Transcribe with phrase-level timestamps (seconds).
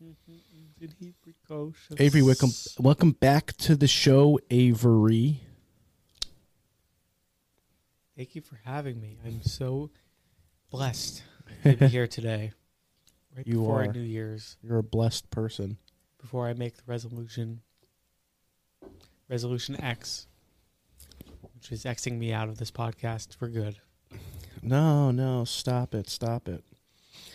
[0.00, 1.96] Isn't he precocious?
[1.98, 5.40] Avery, welcome, welcome back to the show, Avery.
[8.16, 9.18] Thank you for having me.
[9.24, 9.90] I'm so
[10.70, 11.22] blessed
[11.64, 12.52] to be here today.
[13.36, 13.92] Right You before are.
[13.92, 15.78] New Year's, You're a blessed person.
[16.20, 17.60] before I make the resolution,
[19.28, 20.26] resolution X,
[21.54, 23.76] which is Xing me out of this podcast for good.
[24.62, 26.62] No, no, stop it, stop it.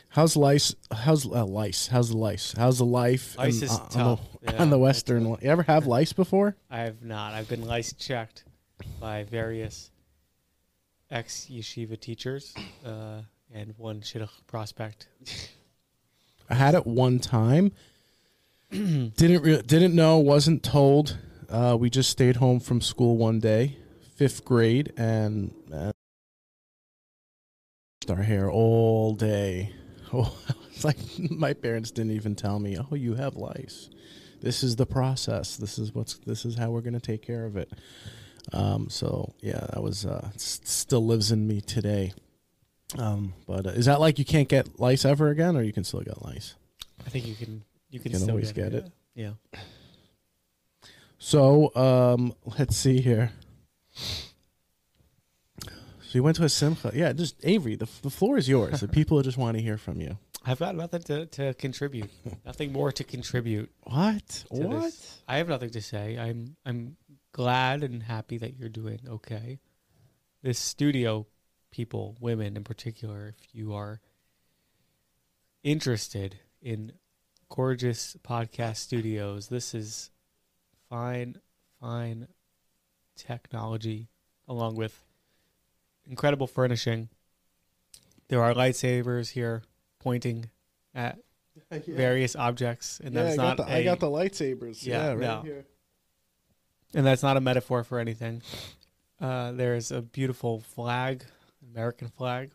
[0.09, 0.73] How's lice?
[0.91, 1.87] How's uh, lice?
[1.87, 2.53] How's the lice?
[2.57, 3.37] How's the life?
[3.37, 4.19] Lice in- is on the- tough.
[4.59, 5.25] on the western.
[5.25, 6.55] You ever have lice before?
[6.71, 7.33] I have not.
[7.33, 8.45] I've been lice checked
[8.99, 9.91] by various
[11.11, 12.53] ex yeshiva teachers
[12.85, 13.21] uh,
[13.53, 15.07] and one shidduch prospect.
[16.49, 17.71] I had it one time.
[18.71, 20.17] didn't re- didn't know.
[20.17, 21.17] Wasn't told.
[21.49, 23.77] Uh, we just stayed home from school one day,
[24.15, 25.91] fifth grade, and uh,
[28.09, 29.73] our hair all day.
[30.13, 30.37] Oh,
[30.69, 32.77] it's like my parents didn't even tell me.
[32.77, 33.89] Oh, you have lice.
[34.41, 35.57] This is the process.
[35.57, 36.17] This is what's.
[36.19, 37.71] This is how we're gonna take care of it.
[38.53, 42.13] Um, so yeah, that was uh, still lives in me today.
[42.97, 45.83] Um, but uh, is that like you can't get lice ever again, or you can
[45.83, 46.55] still get lice?
[47.05, 48.91] I think you can you can, Can still always get, get it.
[49.15, 49.31] Yeah.
[51.19, 53.31] So, um, let's see here.
[56.07, 56.91] So you went to a simcha.
[56.93, 58.79] Yeah, just Avery, the, the floor is yours.
[58.79, 60.17] the people just want to hear from you.
[60.45, 62.09] I've got nothing to, to contribute.
[62.45, 63.69] nothing more to contribute.
[63.83, 64.25] What?
[64.27, 64.83] to What?
[64.83, 65.21] this.
[65.27, 66.17] I have nothing to say.
[66.17, 66.95] I'm I'm
[67.33, 69.59] glad and happy that you're doing okay.
[70.41, 71.27] This studio
[71.71, 73.99] people, women in particular, if you are
[75.61, 76.93] interested in
[77.49, 80.11] gorgeous podcast studios, this is
[80.89, 81.41] fine,
[81.81, 82.29] fine
[83.17, 84.07] technology
[84.47, 85.03] along with
[86.09, 87.09] incredible furnishing.
[88.29, 89.63] There are lightsabers here
[89.99, 90.49] pointing
[90.93, 91.17] at
[91.87, 94.85] various objects, and yeah, that's I not got, the, a, I got the lightsabers.
[94.85, 95.41] Yeah, Yeah, right no.
[95.43, 95.65] here.
[96.93, 98.41] and that's not a metaphor for anything.
[99.19, 101.23] Uh, there's a beautiful flag,
[101.73, 102.51] American flag,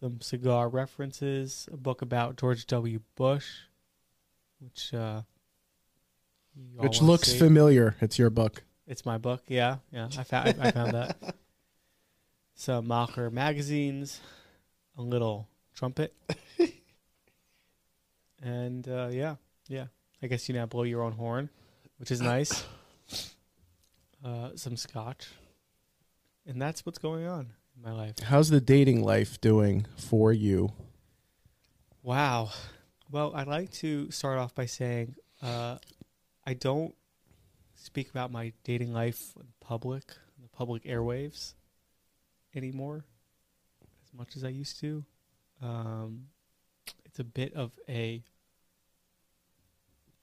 [0.00, 3.00] some cigar references, a book about George W.
[3.14, 3.46] Bush,
[4.58, 5.22] which uh,
[6.76, 7.38] Which looks see.
[7.38, 7.94] familiar.
[8.00, 8.62] It's your book.
[8.86, 9.42] It's my book.
[9.46, 10.08] Yeah, yeah.
[10.18, 11.36] I found I, I found that.
[12.62, 14.20] Some Macher magazines,
[14.96, 16.14] a little trumpet,
[18.40, 19.34] and uh, yeah,
[19.66, 19.86] yeah.
[20.22, 21.50] I guess you now blow your own horn,
[21.96, 22.64] which is nice.
[24.24, 25.26] Uh, some scotch,
[26.46, 28.14] and that's what's going on in my life.
[28.20, 30.70] How's the dating life doing for you?
[32.04, 32.50] Wow.
[33.10, 35.78] Well, I'd like to start off by saying uh,
[36.46, 36.94] I don't
[37.74, 41.54] speak about my dating life in public, in the public airwaves
[42.54, 43.04] anymore
[44.04, 45.04] as much as I used to.
[45.62, 46.26] Um,
[47.04, 48.22] it's a bit of a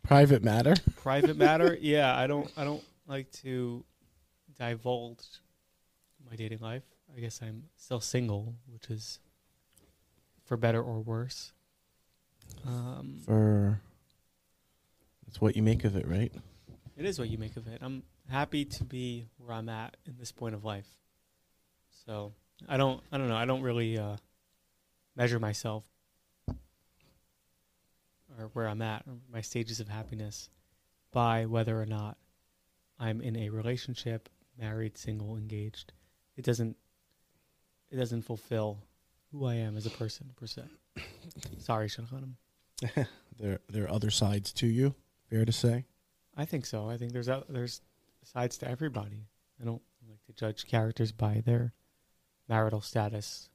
[0.04, 0.74] Private matter.
[0.96, 1.78] private matter.
[1.82, 3.84] Yeah, I don't I don't like to
[4.58, 5.24] divulge
[6.30, 6.84] my dating life.
[7.16, 9.20] I guess I'm still single, which is
[10.46, 11.52] for better or worse.
[12.66, 13.82] Um, For
[15.26, 16.34] that's what you make of it, right?
[16.98, 17.80] It is what you make of it.
[17.82, 20.88] I'm happy to be where I'm at in this point of life.
[22.10, 22.34] So
[22.68, 24.16] I don't I don't know, I don't really uh,
[25.16, 25.84] measure myself
[26.48, 26.56] or
[28.54, 30.50] where I'm at, or my stages of happiness
[31.12, 32.18] by whether or not
[33.00, 34.28] I'm in a relationship,
[34.60, 35.94] married, single, engaged.
[36.36, 36.78] It doesn't
[37.92, 38.80] it doesn't fulfill
[39.32, 40.64] who I am as a person per se.
[41.60, 42.34] Sorry, Shanahanam.
[43.40, 44.96] There, there are other sides to you.
[45.30, 45.86] Fair to say.
[46.36, 46.90] I think so.
[46.90, 47.80] I think there's a, there's
[48.22, 49.28] sides to everybody.
[49.62, 51.72] I don't like to judge characters by their
[52.50, 53.50] marital status.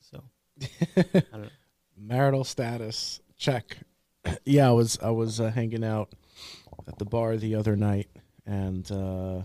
[0.00, 0.22] So
[0.60, 1.48] I don't know.
[1.96, 3.78] marital status check
[4.44, 6.12] yeah i was i was uh, hanging out
[6.88, 8.08] at the bar the other night
[8.46, 9.42] and uh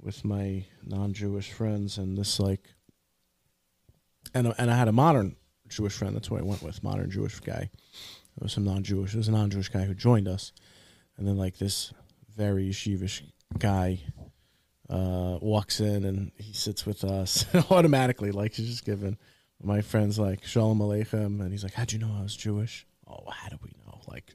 [0.00, 2.68] with my non-jewish friends and this like
[4.34, 5.34] and and i had a modern
[5.68, 7.68] jewish friend that's what i went with modern jewish guy
[8.36, 10.52] it was some non-jewish it was a non-jewish guy who joined us
[11.16, 11.92] and then like this
[12.36, 13.22] very yeshivish
[13.58, 14.00] guy
[14.90, 18.32] uh walks in and he sits with us automatically.
[18.32, 19.16] Like he's just given
[19.62, 21.40] my friend's like shalom aleichem.
[21.40, 22.86] And he's like how'd you know i was jewish?
[23.06, 24.00] Oh how do we know?
[24.08, 24.34] Like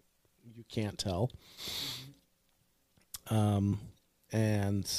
[0.56, 1.31] you can't tell.
[3.28, 3.80] Um
[4.31, 4.90] and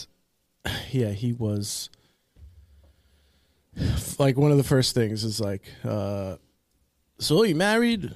[0.91, 1.89] yeah he was
[4.19, 6.37] like one of the first things is like uh
[7.19, 8.15] so you married?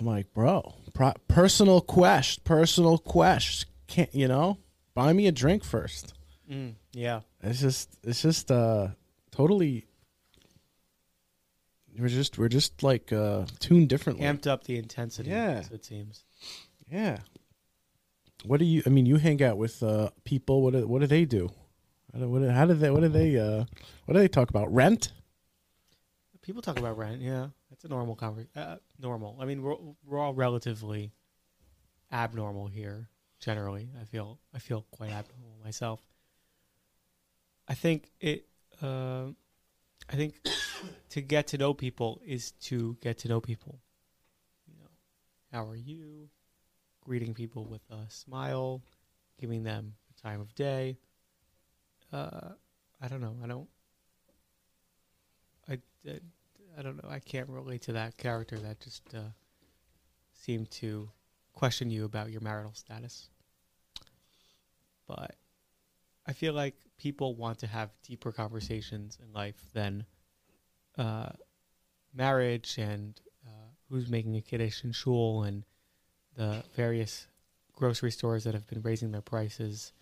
[0.00, 3.66] I'm like bro pro- personal quest personal quest.
[3.86, 4.58] Can't you know
[4.96, 6.14] buy me a drink first
[6.50, 7.20] Mm, yeah.
[7.42, 8.88] it's just it's just uh
[9.30, 9.86] totally
[11.98, 14.24] we're just we're just like uh tuned differently.
[14.26, 15.30] Amped up the intensity.
[15.30, 15.62] Yeah.
[15.72, 16.24] It seems.
[16.90, 17.18] Yeah.
[18.44, 18.82] What do you?
[18.86, 20.60] I mean, you hang out with uh, people.
[20.62, 21.48] What do, what do they do?
[22.12, 22.90] How do, what, do- how do they?
[22.90, 23.38] What do they?
[23.38, 23.64] Uh,
[24.04, 24.72] what do they talk about?
[24.72, 25.12] Rent?
[26.42, 27.20] People talk about rent.
[27.22, 28.50] Yeah, it's a normal conversation.
[28.54, 29.36] Uh, normal.
[29.40, 31.10] I mean, we're we're all relatively
[32.12, 33.08] abnormal here.
[33.40, 36.00] Generally, I feel I feel quite abnormal myself.
[37.68, 38.46] I think it.
[38.82, 39.28] Uh,
[40.08, 40.34] I think
[41.10, 43.80] to get to know people is to get to know people.
[44.66, 44.90] You know,
[45.52, 46.28] how are you?
[47.04, 48.82] Greeting people with a smile,
[49.40, 50.98] giving them the time of day.
[52.12, 52.50] Uh,
[53.00, 53.36] I don't know.
[53.42, 53.68] I don't.
[55.68, 55.78] I,
[56.08, 56.20] I
[56.78, 57.08] I don't know.
[57.08, 59.30] I can't relate to that character that just uh,
[60.34, 61.08] seemed to
[61.56, 63.30] question you about your marital status.
[65.08, 65.34] But
[66.26, 70.04] I feel like people want to have deeper conversations in life than
[70.98, 71.30] uh,
[72.14, 73.50] marriage and uh,
[73.88, 75.64] who's making a kiddush in shul and
[76.36, 77.26] the various
[77.74, 79.92] grocery stores that have been raising their prices.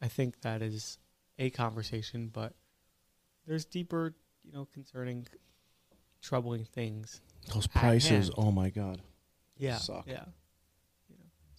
[0.00, 0.98] I think that is
[1.38, 2.54] a conversation, but
[3.46, 4.14] there's deeper,
[4.44, 5.26] you know, concerning
[6.22, 7.20] troubling things.
[7.52, 8.28] Those prices.
[8.28, 8.30] hand.
[8.36, 9.02] Oh my god,
[9.56, 10.06] Yeah, Suck.
[10.06, 10.24] yeah.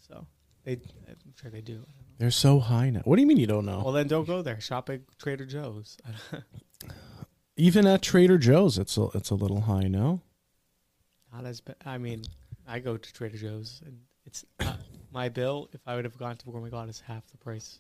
[0.10, 0.28] You know, so
[0.64, 0.74] they,
[1.08, 1.74] I'm sure they do.
[1.74, 2.16] I don't know.
[2.18, 3.02] they're so high now.
[3.06, 3.82] What do you mean you don't know?
[3.84, 4.60] Well, then don't go there.
[4.60, 5.98] Shop at Trader Joe's.
[7.58, 9.88] Even at Trader Joe's, it's a it's a little high.
[9.88, 10.22] now.
[11.34, 11.76] Not as bad.
[11.86, 12.24] I mean,
[12.68, 14.80] I go to Trader Joe's, and it's not
[15.12, 15.70] my bill.
[15.74, 17.80] If I would have gone to Gourmet Glatt, is half the price.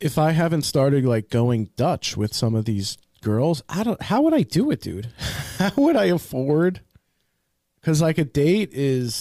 [0.00, 4.00] If I haven't started like going Dutch with some of these girls, I don't.
[4.02, 5.06] How would I do it, dude?
[5.58, 6.80] How would I afford?
[7.80, 9.14] Because like a date is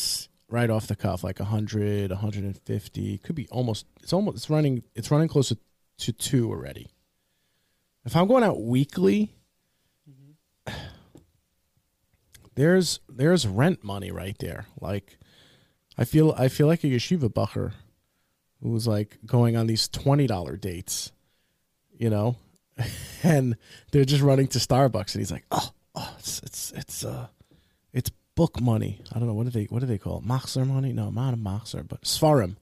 [0.50, 3.18] right off the cuff, like 100, 150.
[3.19, 3.86] Could be almost.
[4.01, 4.38] It's almost.
[4.38, 4.84] It's running.
[4.95, 5.57] It's running close to,
[6.00, 6.90] to two already.
[8.06, 9.34] If I'm going out weekly,
[12.56, 14.66] there's there's rent money right there.
[14.80, 15.18] Like,
[15.98, 17.74] I feel I feel like a yeshiva bacher
[18.62, 21.12] who was like going on these twenty dollar dates,
[21.98, 22.38] you know,
[23.24, 23.56] and
[23.92, 27.28] they're just running to Starbucks, and he's like, oh, oh, it's it's it's uh,
[28.36, 29.02] book money.
[29.12, 30.26] I don't know what do they what do they call it?
[30.26, 30.94] Machzer money?
[30.94, 32.56] No, not a machzer, but svarim.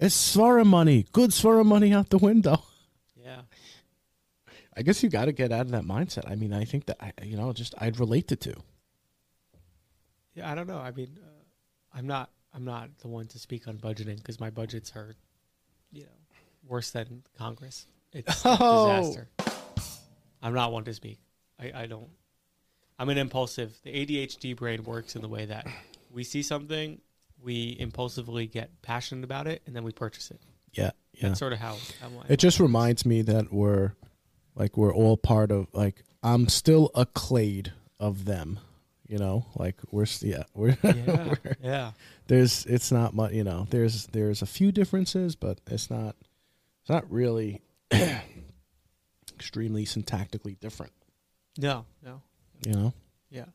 [0.00, 1.06] It's svarim money.
[1.12, 2.62] Good svarim money out the window.
[3.20, 3.42] Yeah.
[4.74, 6.30] I guess you got to get out of that mindset.
[6.30, 8.54] I mean, I think that I, you know, just I'd relate the two.
[10.34, 10.78] Yeah, I don't know.
[10.78, 12.30] I mean, uh, I'm not.
[12.54, 15.14] I'm not the one to speak on budgeting because my budgets are,
[15.92, 16.08] you know,
[16.66, 17.86] worse than Congress.
[18.14, 18.96] It's a Oh.
[19.02, 19.28] disaster.
[20.40, 21.18] I'm not one to speak.
[21.60, 22.08] I, I don't.
[22.98, 23.78] I'm an impulsive.
[23.84, 25.66] The ADHD brain works in the way that
[26.12, 27.00] we see something,
[27.42, 30.40] we impulsively get passionate about it, and then we purchase it.
[30.72, 31.28] Yeah, yeah.
[31.28, 31.76] That's sort of how.
[32.00, 33.92] how It just reminds me that we're
[34.54, 38.58] like we're all part of like I'm still a clade of them.
[39.06, 41.92] You know, like we're yeah we're, yeah, we're- yeah.
[42.26, 46.14] there's it's not much you know there's there's a few differences but it's not
[46.82, 47.62] it's not really
[49.34, 50.92] extremely syntactically different.
[51.56, 52.20] No, no.
[52.66, 52.92] You know,
[53.30, 53.46] Yeah.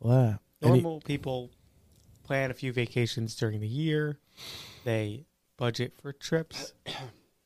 [0.00, 1.50] well, any- Normal people
[2.24, 4.18] plan a few vacations during the year.
[4.84, 5.26] They
[5.56, 6.72] budget for trips.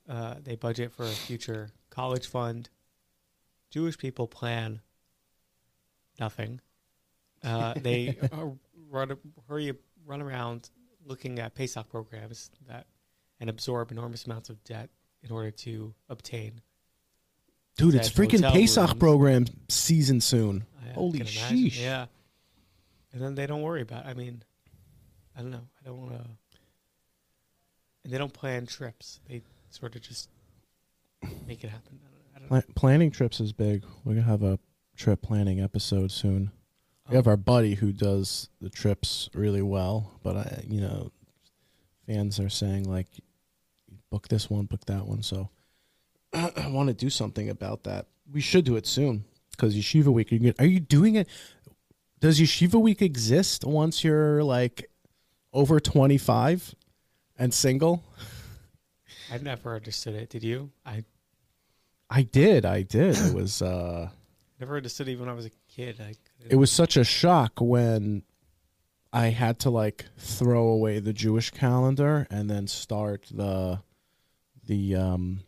[0.08, 2.68] Uh, they budget for a future college fund.
[3.70, 4.80] Jewish people plan
[6.18, 6.60] nothing.
[7.44, 8.46] Uh, they uh,
[8.90, 9.16] run
[9.48, 9.72] hurry
[10.04, 10.70] run around
[11.06, 12.86] looking at Pesach programs that
[13.38, 14.90] and absorb enormous amounts of debt
[15.22, 16.60] in order to obtain.
[17.80, 18.98] Dude, it's freaking Pesach rooms.
[18.98, 20.64] program season soon.
[20.88, 21.80] I Holy sheesh!
[21.80, 22.06] Yeah.
[23.12, 24.06] And then they don't worry about.
[24.06, 24.42] I mean,
[25.36, 25.66] I don't know.
[25.80, 26.24] I don't want to.
[28.04, 29.20] And they don't plan trips.
[29.28, 30.28] They sort of just
[31.46, 31.98] make it happen.
[32.04, 33.84] I don't, I don't Pla- planning trips is big.
[34.04, 34.58] We're gonna have a
[34.96, 36.50] trip planning episode soon.
[37.08, 37.18] We Oh.
[37.18, 41.10] have our buddy who does the trips really well, but I, you know,
[42.06, 43.08] fans are saying like,
[44.10, 45.22] book this one, book that one.
[45.22, 45.50] So
[46.32, 48.06] I want to do something about that.
[48.30, 50.32] We should do it soon because Yeshiva Week.
[50.58, 51.28] Are you doing it?
[52.20, 54.90] Does Yeshiva Week exist once you're like
[55.52, 56.74] over twenty five
[57.38, 58.04] and single?
[59.32, 60.28] I've never understood it.
[60.30, 60.70] Did you?
[60.84, 61.04] I
[62.08, 62.64] I did.
[62.64, 63.16] I did.
[63.16, 63.62] It was.
[63.62, 64.10] uh
[64.60, 66.00] never understood it even when I was a kid.
[66.00, 66.14] I
[66.48, 68.22] it was such a shock when
[69.12, 73.80] I had to like throw away the Jewish calendar and then start the
[74.66, 75.40] the um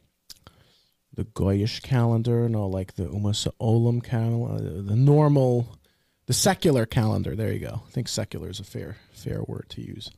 [1.15, 5.79] the Goyish calendar, no, like the Umas Olam calendar, the normal,
[6.27, 7.37] the secular calendar.
[7.37, 7.83] There you go.
[7.87, 10.11] I think secular is a fair fair word to use.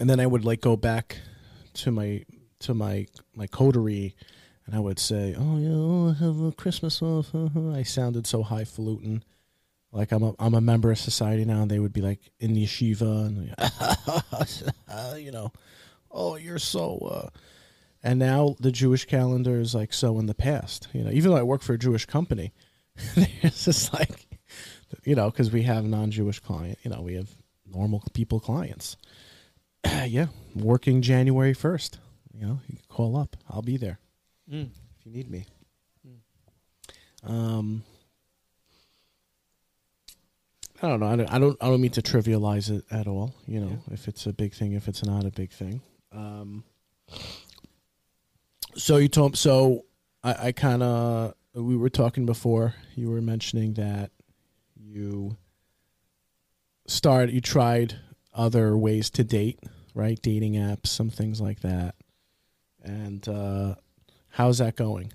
[0.00, 1.18] And then I would like go back
[1.74, 2.24] to my
[2.60, 4.14] to my my coterie
[4.66, 7.34] and I would say, "Oh yeah, oh, have a Christmas off."
[7.74, 9.22] I sounded so highfalutin,
[9.92, 11.62] like I'm a I'm a member of society now.
[11.62, 13.54] And they would be like in the yeshiva, and
[15.22, 15.52] you know,
[16.10, 16.98] oh, you're so.
[16.98, 17.28] Uh,
[18.04, 20.86] and now the Jewish calendar is like so in the past.
[20.92, 22.52] You know, even though I work for a Jewish company,
[23.16, 24.28] it's just like,
[25.04, 26.78] you know, because we have non-Jewish client.
[26.84, 27.30] You know, we have
[27.66, 28.96] normal people clients.
[30.06, 31.98] yeah, working January first.
[32.32, 33.36] You know, you can call up.
[33.50, 33.98] I'll be there
[34.52, 34.68] Mm.
[34.98, 35.46] if you need me.
[37.26, 37.82] Um,
[40.82, 41.06] I don't know.
[41.06, 41.56] I don't, I don't.
[41.62, 43.34] I don't mean to trivialize it at all.
[43.46, 45.80] You know, if it's a big thing, if it's not a big thing.
[46.12, 46.64] Um,
[48.76, 49.36] so you told.
[49.36, 49.84] So
[50.22, 51.34] I, I kind of.
[51.54, 52.74] We were talking before.
[52.96, 54.10] You were mentioning that
[54.76, 55.36] you
[56.86, 57.32] started.
[57.34, 57.96] You tried
[58.32, 59.60] other ways to date,
[59.94, 60.20] right?
[60.20, 61.94] Dating apps, some things like that.
[62.82, 63.76] And uh,
[64.28, 65.12] how's that going?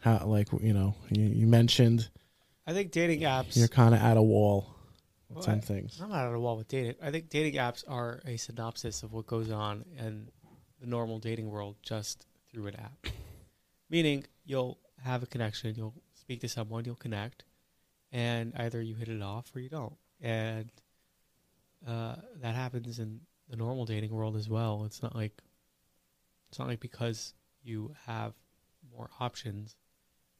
[0.00, 2.08] How like you know you, you mentioned
[2.66, 3.56] I think dating apps.
[3.56, 4.76] you're kind of at a wall
[5.28, 5.98] with Well, some I- things.
[6.02, 6.94] I'm not at a wall with dating.
[7.02, 10.28] I think dating apps are a synopsis of what goes on in
[10.80, 13.06] the normal dating world just through an app.
[13.90, 17.44] Meaning, you'll have a connection, you'll speak to someone, you'll connect,
[18.12, 19.96] and either you hit it off or you don't.
[20.20, 20.70] And
[21.86, 24.84] uh, that happens in the normal dating world as well.
[24.84, 25.32] It's not like
[26.48, 28.32] it's not like because you have
[28.92, 29.76] more options,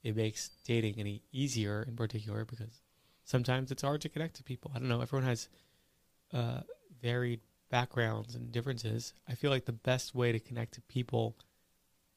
[0.03, 2.81] it makes dating any easier in particular because
[3.25, 4.73] sometimes it's hard to connect to people.
[4.75, 5.01] I don't know.
[5.03, 5.49] Everyone has
[6.33, 6.61] uh,
[7.03, 9.13] varied backgrounds and differences.
[9.29, 11.37] I feel like the best way to connect to people,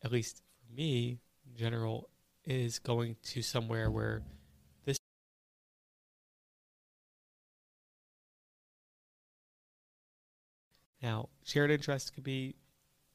[0.03, 2.10] at least for me in general,
[2.46, 4.22] is going to somewhere where
[4.86, 4.98] this.
[11.01, 12.55] Now, shared interest could be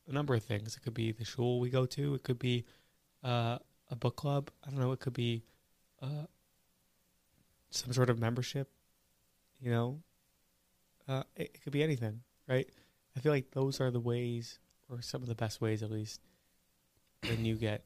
[0.08, 0.76] a number of things.
[0.76, 2.14] It could be the shul we go to.
[2.14, 2.64] It could be
[3.24, 3.58] uh,
[3.90, 4.50] a book club.
[4.64, 4.92] I don't know.
[4.92, 5.42] It could be
[6.00, 6.26] uh,
[7.70, 8.68] some sort of membership.
[9.60, 10.02] You know,
[11.08, 12.68] uh, it, it could be anything, right?
[13.16, 16.20] I feel like those are the ways, or some of the best ways, at least,
[17.28, 17.84] when you get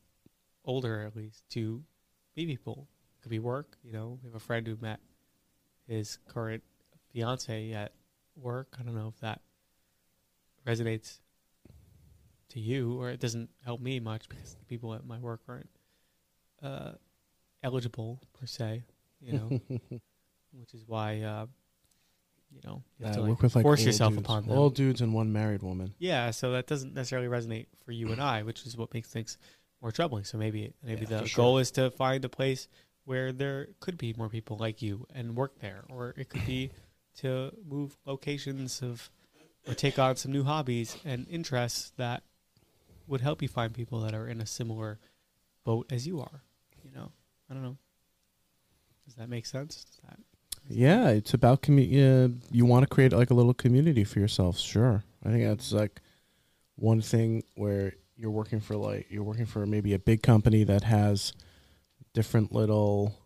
[0.64, 1.82] older, at least, to
[2.36, 2.88] meet people.
[3.18, 3.76] It could be work.
[3.82, 5.00] You know, we have a friend who met
[5.86, 6.62] his current
[7.12, 7.92] fiance at
[8.36, 8.76] work.
[8.78, 9.40] I don't know if that
[10.66, 11.18] resonates
[12.50, 15.70] to you, or it doesn't help me much because the people at my work aren't
[16.62, 16.92] uh,
[17.62, 18.84] eligible per se.
[19.20, 19.60] You know,
[20.52, 21.46] which is why uh,
[22.50, 24.24] you know you have Uh, to work like, with like force yourself dudes.
[24.26, 24.56] upon them.
[24.58, 25.94] Old dudes and one married woman.
[25.98, 29.38] Yeah, so that doesn't necessarily resonate for you and I, which is what makes things
[29.80, 30.24] more troubling.
[30.24, 31.44] So maybe maybe Yeah, the sure.
[31.44, 32.68] goal is to find a place
[33.04, 36.70] where there could be more people like you and work there, or it could be
[37.18, 39.10] to move locations of
[39.66, 42.22] or take on some new hobbies and interests that
[43.06, 44.98] would help you find people that are in a similar
[45.64, 46.42] boat as you are.
[46.84, 47.12] You know,
[47.50, 47.76] I don't know.
[49.06, 49.84] Does that make sense?
[49.84, 50.18] Does that
[50.72, 54.56] Yeah, it's about commu- uh, You want to create like a little community for yourself.
[54.58, 56.00] Sure, I think that's like
[56.76, 60.84] one thing where you're working for like you're working for maybe a big company that
[60.84, 61.32] has
[62.14, 63.16] different little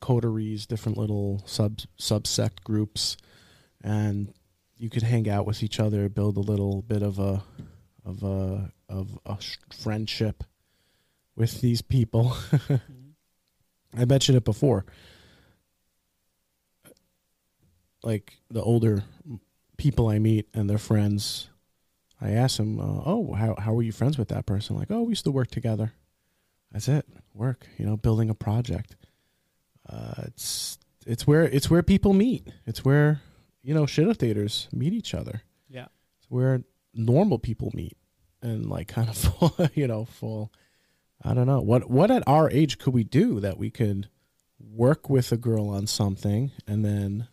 [0.00, 3.16] coteries, different little sub subsect groups,
[3.82, 4.32] and
[4.78, 7.42] you could hang out with each other, build a little bit of a
[8.04, 10.44] of a of a sh- friendship
[11.34, 12.36] with these people.
[13.98, 14.84] I mentioned it before.
[18.06, 19.02] Like the older
[19.76, 21.50] people I meet and their friends,
[22.20, 25.02] I ask them, uh, "Oh, how how were you friends with that person?" Like, "Oh,
[25.02, 25.92] we used to work together."
[26.70, 27.04] That's it.
[27.34, 28.94] Work, you know, building a project.
[29.88, 32.46] Uh, it's it's where it's where people meet.
[32.64, 33.22] It's where
[33.64, 34.06] you know shit
[34.72, 35.42] meet each other.
[35.68, 35.86] Yeah.
[36.18, 36.62] It's where
[36.94, 37.96] normal people meet
[38.40, 40.52] and like kind of fall, you know fall.
[41.24, 44.08] I don't know what what at our age could we do that we could
[44.60, 47.26] work with a girl on something and then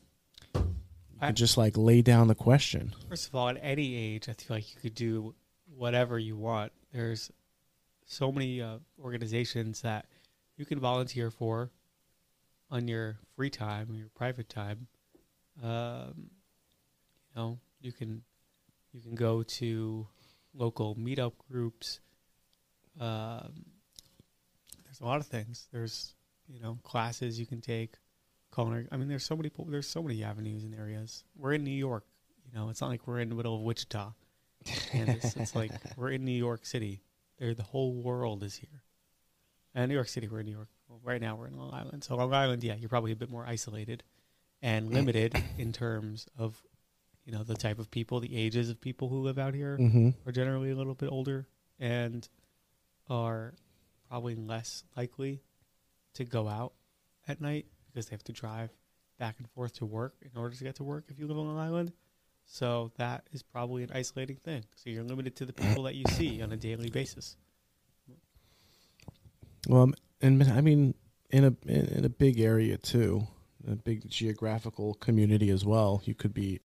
[1.28, 2.94] I- just like lay down the question.
[3.10, 5.36] First of all, at any age, I feel like you could do
[5.76, 6.72] whatever you want.
[6.92, 7.32] There's
[8.06, 10.06] so many uh, organizations that
[10.58, 11.72] you can volunteer for
[12.70, 14.88] on your free time or your private time.
[15.64, 16.30] Um,
[17.30, 18.24] you know, you can
[18.92, 20.08] you can go to
[20.54, 22.00] local meetup groups.
[23.00, 23.66] Um,
[24.84, 25.68] there's a lot of things.
[25.72, 26.16] There's
[26.48, 27.94] you know classes you can take.
[28.54, 28.88] Culinary.
[28.92, 29.52] I mean, there's so many.
[29.68, 31.24] There's so many avenues and areas.
[31.36, 32.06] We're in New York.
[32.46, 34.12] You know, it's not like we're in the middle of Wichita,
[34.92, 35.36] Kansas.
[35.36, 37.02] it's like we're in New York City.
[37.40, 38.84] There, the whole world is here.
[39.74, 40.70] And New York City, we're in New York.
[40.88, 42.04] Well, right now, we're in Long Island.
[42.04, 44.04] So Long Island, yeah, you're probably a bit more isolated
[44.62, 46.62] and limited in terms of,
[47.26, 50.10] you know, the type of people, the ages of people who live out here Mm-hmm.
[50.28, 51.48] are generally a little bit older,
[51.80, 52.28] and
[53.10, 53.56] are
[54.10, 55.42] probably less likely
[56.14, 56.74] to go out
[57.28, 58.70] at night because they have to drive
[59.20, 61.48] back and forth to work in order to get to work if you live on
[61.48, 61.92] an island.
[62.46, 64.66] So that is probably an isolating thing.
[64.76, 67.38] So you're limited to the people that you see on a daily basis.
[69.68, 70.94] Well, and I mean,
[71.30, 73.28] in a in a big area too,
[73.68, 76.02] a big geographical community as well.
[76.06, 76.60] You could be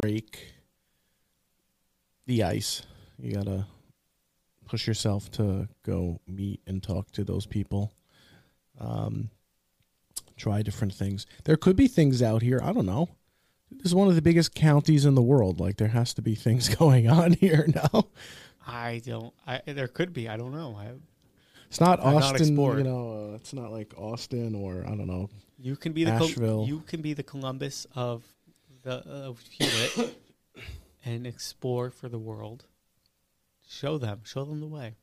[0.00, 0.54] break
[2.26, 2.82] the ice.
[3.18, 3.66] You gotta
[4.68, 7.92] push yourself to go meet and talk to those people.
[8.78, 9.30] Um,
[10.36, 11.26] try different things.
[11.44, 12.60] There could be things out here.
[12.62, 13.08] I don't know.
[13.70, 15.60] This is one of the biggest counties in the world.
[15.60, 18.04] Like there has to be things going on here now.
[18.66, 19.32] I don't.
[19.46, 20.28] I there could be.
[20.28, 20.76] I don't know.
[20.78, 20.92] I,
[21.68, 22.78] It's not not Austin, explored.
[22.78, 23.30] you know.
[23.32, 25.28] Uh, it's not like Austin or I don't know.
[25.58, 28.22] you can be the Col- you can be the Columbus of
[28.82, 30.16] the of Hewlett
[31.04, 32.64] and explore for the world.
[33.68, 34.22] Show them.
[34.24, 34.94] Show them the way.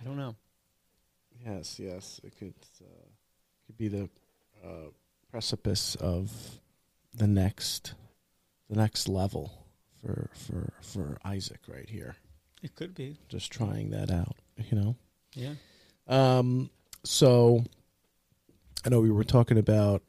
[0.00, 0.34] I don't know.
[1.44, 3.08] Yes, yes, it could uh,
[3.66, 4.08] could be the
[4.64, 4.88] uh,
[5.30, 6.32] precipice of
[7.14, 7.94] the next
[8.70, 9.66] the next level
[10.00, 12.16] for for for Isaac right here.
[12.62, 13.18] It could be.
[13.28, 14.36] Just trying that out,
[14.70, 14.96] you know.
[15.34, 15.54] Yeah.
[16.08, 16.70] Um,
[17.04, 17.62] so
[18.86, 20.02] I know we were talking about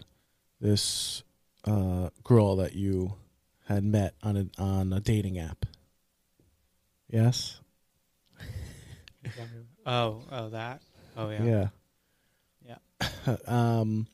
[0.61, 1.23] this
[1.65, 3.15] uh, girl that you
[3.65, 5.65] had met on a on a dating app.
[7.09, 7.59] Yes.
[9.87, 10.81] Oh, oh, that.
[11.15, 11.43] Oh, yeah.
[11.43, 12.77] Yeah.
[13.27, 13.35] Yeah.
[13.47, 14.07] um.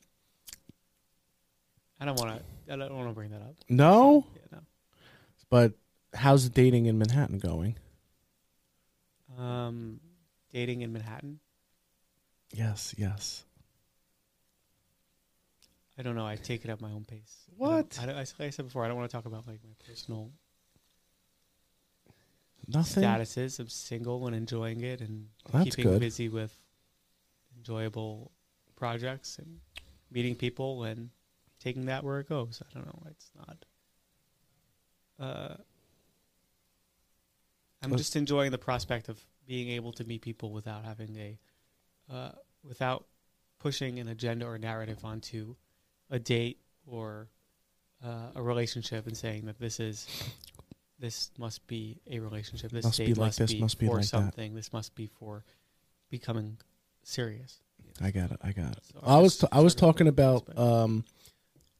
[1.98, 2.72] I don't want to.
[2.72, 3.54] I don't want to bring that up.
[3.70, 4.58] No, Yeah,
[5.48, 5.72] but
[6.14, 7.76] how's dating in Manhattan going?
[9.38, 10.00] Um,
[10.52, 11.40] dating in Manhattan.
[12.52, 12.94] Yes.
[12.98, 13.44] Yes.
[16.02, 16.26] I don't know.
[16.26, 17.44] I take it at my own pace.
[17.48, 17.90] I What?
[17.90, 19.60] don't- I, don't- I, like I said before, I don't want to talk about like
[19.62, 20.32] my personal
[22.66, 23.04] Nothing.
[23.04, 23.60] statuses.
[23.60, 26.00] I'm single and enjoying it, and That's keeping good.
[26.00, 26.52] busy with
[27.56, 28.32] enjoyable
[28.74, 29.60] projects and
[30.10, 31.10] meeting people and
[31.60, 32.60] taking that where it goes.
[32.68, 33.02] I don't know.
[33.08, 33.64] It's not.
[35.20, 35.54] Uh,
[37.80, 41.38] I'm just enjoying the prospect of being able to meet people without having a,
[42.12, 42.32] uh,
[42.64, 43.06] without
[43.60, 45.54] pushing an agenda or narrative onto
[46.12, 47.26] a date or
[48.04, 50.06] uh, a relationship and saying that this is
[51.00, 52.70] this must be a relationship.
[52.70, 54.08] This Must be date like must this, be must be for like that.
[54.08, 54.54] something.
[54.54, 55.44] This must be for
[56.10, 56.58] becoming
[57.02, 57.60] serious.
[58.00, 58.38] I got it.
[58.42, 58.78] I got it.
[58.92, 61.04] So I'm I was t- I was talking about um,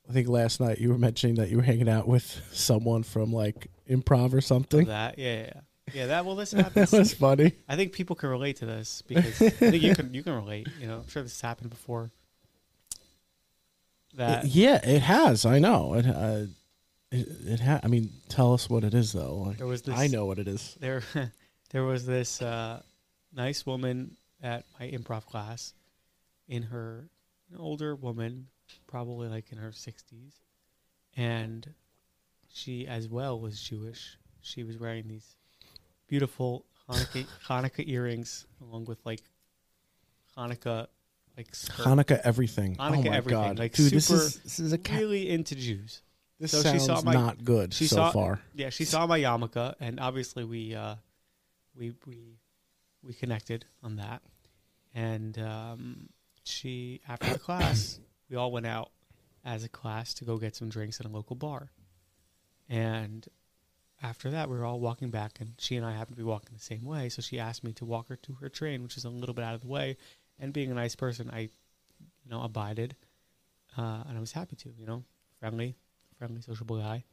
[0.08, 3.32] I think last night you were mentioning that you were hanging out with someone from
[3.32, 4.86] like improv or something.
[4.86, 5.18] that.
[5.18, 5.60] Yeah, yeah, yeah.
[5.94, 6.90] Yeah, That well, this happens.
[6.92, 7.52] that was funny.
[7.68, 10.68] I think people can relate to this because I think you can you can relate.
[10.80, 12.10] You know, I'm sure this has happened before.
[14.14, 15.44] That yeah, it has.
[15.46, 15.94] I know.
[15.94, 16.46] It uh,
[17.10, 19.36] it, it ha- I mean, tell us what it is though.
[19.36, 19.98] Like, there was this.
[19.98, 20.76] I know what it is.
[20.80, 21.02] there
[21.70, 22.82] there was this uh,
[23.34, 25.74] nice woman at my improv class
[26.48, 27.08] in her
[27.50, 28.48] an older woman
[28.86, 30.40] probably like in her 60s
[31.16, 31.72] and
[32.52, 35.36] she as well was jewish she was wearing these
[36.08, 39.22] beautiful hanukkah, hanukkah earrings along with like
[40.36, 40.86] hanukkah
[41.36, 41.86] like skirt.
[41.86, 42.76] Hanukkah everything.
[42.76, 45.30] Hanukkah oh my everything, god, like dude, this super- is this is a ca- really
[45.30, 46.02] into jews
[46.38, 48.40] this so she sounds saw my- not good she so saw- far.
[48.54, 50.96] yeah, she saw my yarmulke, and obviously we uh,
[51.76, 52.38] we we
[53.02, 54.22] we connected on that.
[54.94, 56.08] And um,
[56.44, 58.90] she, after the class, we all went out
[59.44, 61.70] as a class to go get some drinks at a local bar.
[62.68, 63.26] And
[64.02, 66.50] after that, we were all walking back, and she and I happened to be walking
[66.52, 67.08] the same way.
[67.08, 69.44] So she asked me to walk her to her train, which is a little bit
[69.44, 69.96] out of the way.
[70.38, 72.96] And being a nice person, I, you know, abided,
[73.76, 74.72] uh, and I was happy to.
[74.76, 75.04] You know,
[75.38, 75.76] friendly,
[76.18, 77.04] friendly, sociable guy.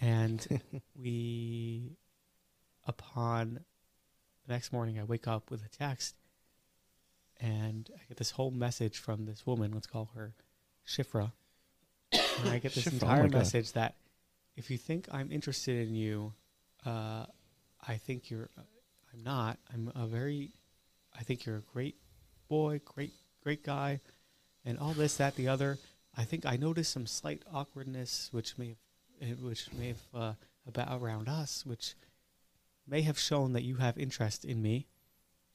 [0.00, 0.60] And
[1.00, 1.96] we,
[2.86, 3.60] upon
[4.46, 6.16] the next morning, I wake up with a text,
[7.40, 9.72] and I get this whole message from this woman.
[9.72, 10.32] Let's call her
[10.86, 11.32] Shifra.
[12.12, 13.32] And I get this Shifra, oh entire God.
[13.32, 13.96] message that
[14.56, 16.32] if you think I'm interested in you,
[16.84, 17.26] uh,
[17.86, 18.48] I think you're.
[19.12, 19.58] I'm not.
[19.72, 20.52] I'm a very.
[21.18, 21.96] I think you're a great
[22.50, 24.00] boy, great, great guy,
[24.64, 25.78] and all this, that, the other.
[26.16, 28.76] I think I noticed some slight awkwardness, which may
[29.22, 30.32] have, eh, which may have uh,
[30.66, 31.94] about around us, which
[32.86, 34.88] may have shown that you have interest in me.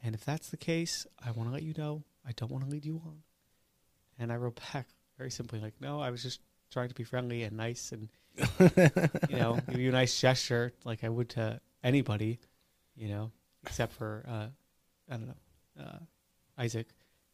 [0.02, 2.70] And if that's the case, I want to let you know I don't want to
[2.70, 3.18] lead you on.
[4.18, 6.40] And I wrote back very simply, like, no, I was just
[6.72, 8.10] trying to be friendly and nice and,
[9.30, 12.40] you know, give you a nice gesture like I would to anybody,
[12.96, 13.32] you know,
[13.66, 14.48] except for, uh,
[15.14, 15.98] I don't know, uh,
[16.58, 16.88] Isaac.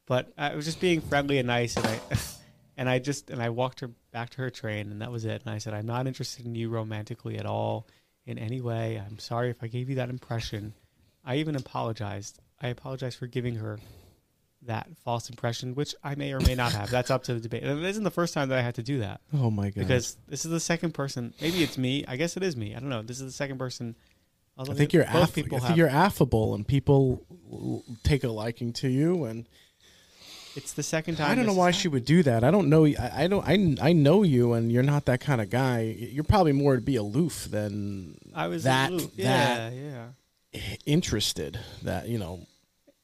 [0.07, 1.77] But I was just being friendly and nice.
[1.77, 1.99] And I,
[2.77, 5.43] And I just and I walked her back to her train, and that was it.
[5.45, 7.85] And I said, "I'm not interested in you romantically at all,
[8.25, 8.99] in any way.
[9.05, 10.73] I'm sorry if I gave you that impression."
[11.23, 12.39] I even apologized.
[12.59, 13.79] I apologized for giving her
[14.63, 16.89] that false impression, which I may or may not have.
[16.89, 17.61] That's up to the debate.
[17.61, 19.75] And it isn't the first time that I had to do that Oh my god!
[19.75, 21.35] because this is the second person.
[21.39, 22.03] Maybe it's me.
[22.07, 22.73] I guess it is me.
[22.75, 23.03] I don't know.
[23.03, 23.95] This is the second person.
[24.57, 27.25] I although think you're both aff- I people think have- you're affable, and people
[28.03, 29.23] take a liking to you.
[29.25, 29.47] And
[30.55, 31.31] It's the second time.
[31.31, 32.43] I don't know why she would do that.
[32.43, 32.85] I don't know.
[32.85, 33.47] I, I don't.
[33.47, 35.95] I, I know you, and you're not that kind of guy.
[35.97, 38.17] You're probably more to be aloof than.
[38.35, 39.15] I was that- aloof.
[39.17, 40.09] that- Yeah,
[40.53, 40.61] yeah.
[40.85, 41.59] interested.
[41.83, 42.45] That you know,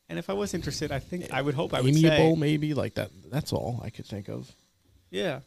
[0.10, 2.73] And if I was interested, I think I would hope I would amiable, say, maybe
[2.73, 3.12] like that.
[3.31, 4.51] That's all I could think of.
[5.10, 5.39] yeah.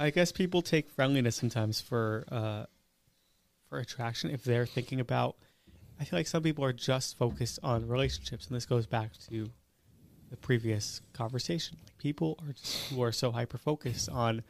[0.00, 2.66] I guess people take friendliness sometimes for uh,
[3.68, 5.36] for attraction if they're thinking about.
[6.00, 9.50] I feel like some people are just focused on relationships, and this goes back to
[10.30, 11.78] the previous conversation.
[11.84, 14.42] Like people are just who are so hyper focused on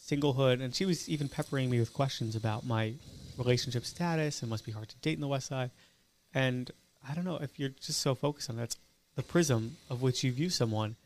[0.00, 2.94] singlehood, and she was even peppering me with questions about my
[3.36, 4.42] relationship status.
[4.42, 5.70] It must be hard to date in the West Side,
[6.32, 6.70] and
[7.08, 8.76] I don't know if you're just so focused on that's
[9.16, 10.96] the prism of which you view someone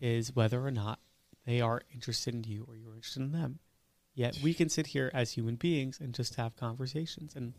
[0.00, 1.00] is whether or not
[1.46, 3.58] they are interested in you or you're interested in them.
[4.16, 7.52] Yet we can sit here as human beings and just have conversations, and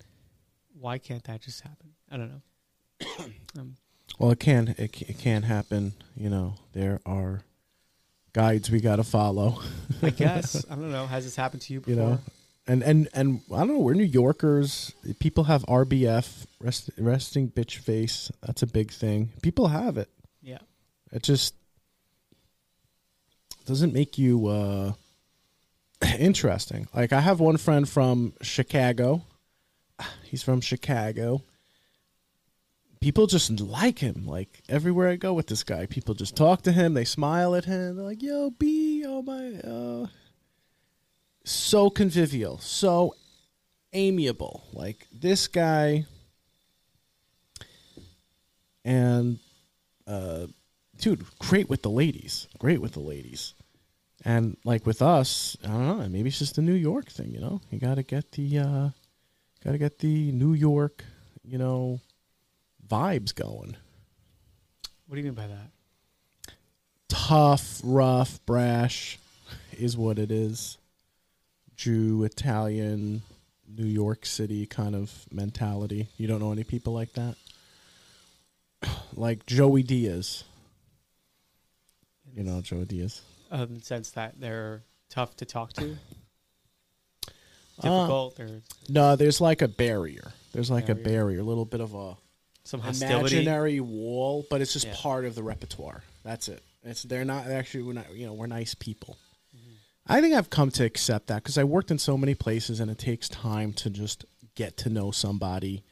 [0.74, 1.92] why can't that just happen?
[2.12, 3.08] I don't know.
[3.60, 3.76] um,
[4.18, 4.70] Well, it can.
[4.78, 5.94] It, it can happen.
[6.16, 7.44] You know, there are
[8.34, 9.62] guides we got to follow.
[10.02, 11.06] I guess I don't know.
[11.06, 11.94] Has this happened to you before?
[11.94, 12.20] You know,
[12.66, 13.80] and and and I don't know.
[13.80, 14.96] We're New Yorkers.
[15.20, 18.32] People have RBF, rest, resting bitch face.
[18.42, 19.30] That's a big thing.
[19.44, 20.10] People have it.
[20.42, 20.58] Yeah.
[21.12, 21.54] It just
[23.68, 24.94] doesn't make you uh,
[26.20, 26.88] interesting.
[26.94, 29.24] Like I have one friend from Chicago.
[30.24, 31.42] He's from Chicago.
[33.00, 34.26] People just like him.
[34.26, 36.94] Like everywhere I go with this guy, people just talk to him.
[36.94, 37.96] They smile at him.
[37.96, 40.08] They're like, "Yo, B, oh my." Uh.
[41.46, 43.16] So convivial, so
[43.94, 44.64] amiable.
[44.74, 46.06] Like this guy,
[48.84, 49.40] and
[50.08, 50.48] uh,
[50.98, 52.48] dude, great with the ladies.
[52.58, 53.54] Great with the ladies.
[54.28, 57.40] And like with us, I don't know, maybe it's just the New York thing, you
[57.40, 57.62] know?
[57.72, 58.90] You gotta get the uh
[59.64, 61.06] gotta get the New York,
[61.46, 62.02] you know,
[62.86, 63.78] vibes going.
[65.08, 65.72] What do you mean by that?
[67.08, 69.18] Tough, rough, brash
[69.72, 70.78] is what it is.
[71.78, 73.22] Jew, Italian,
[73.66, 76.10] New York City kind of mentality.
[76.18, 77.36] You don't know any people like that?
[79.14, 80.44] Like Joey Diaz.
[82.36, 83.22] You know Joey Diaz.
[83.52, 85.98] Um, in the sense that they're tough to talk to,
[87.80, 88.36] Uh, difficult.
[88.38, 90.34] there's No, there's like a barrier.
[90.52, 91.04] There's like a Barrier.
[91.36, 92.18] barrier, a little bit of a
[92.64, 93.36] some hostility.
[93.36, 94.96] imaginary wall, but it's just Yeah.
[94.96, 96.04] part of the repertoire.
[96.24, 96.64] That's it.
[96.84, 99.18] It's they're not actually we're not you know we're nice people.
[99.56, 99.74] Mm-hmm.
[100.08, 102.90] I think I've come to accept that because I worked in so many places and
[102.90, 105.84] it takes time to just get to know somebody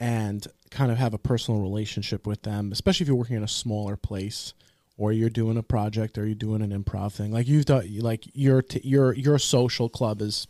[0.00, 3.48] and kind of have a personal relationship with them, especially if you're working in a
[3.48, 4.52] smaller place
[4.96, 7.32] or you're doing a project or you're doing an improv thing.
[7.32, 10.46] Like you've done, like your t- your your social club is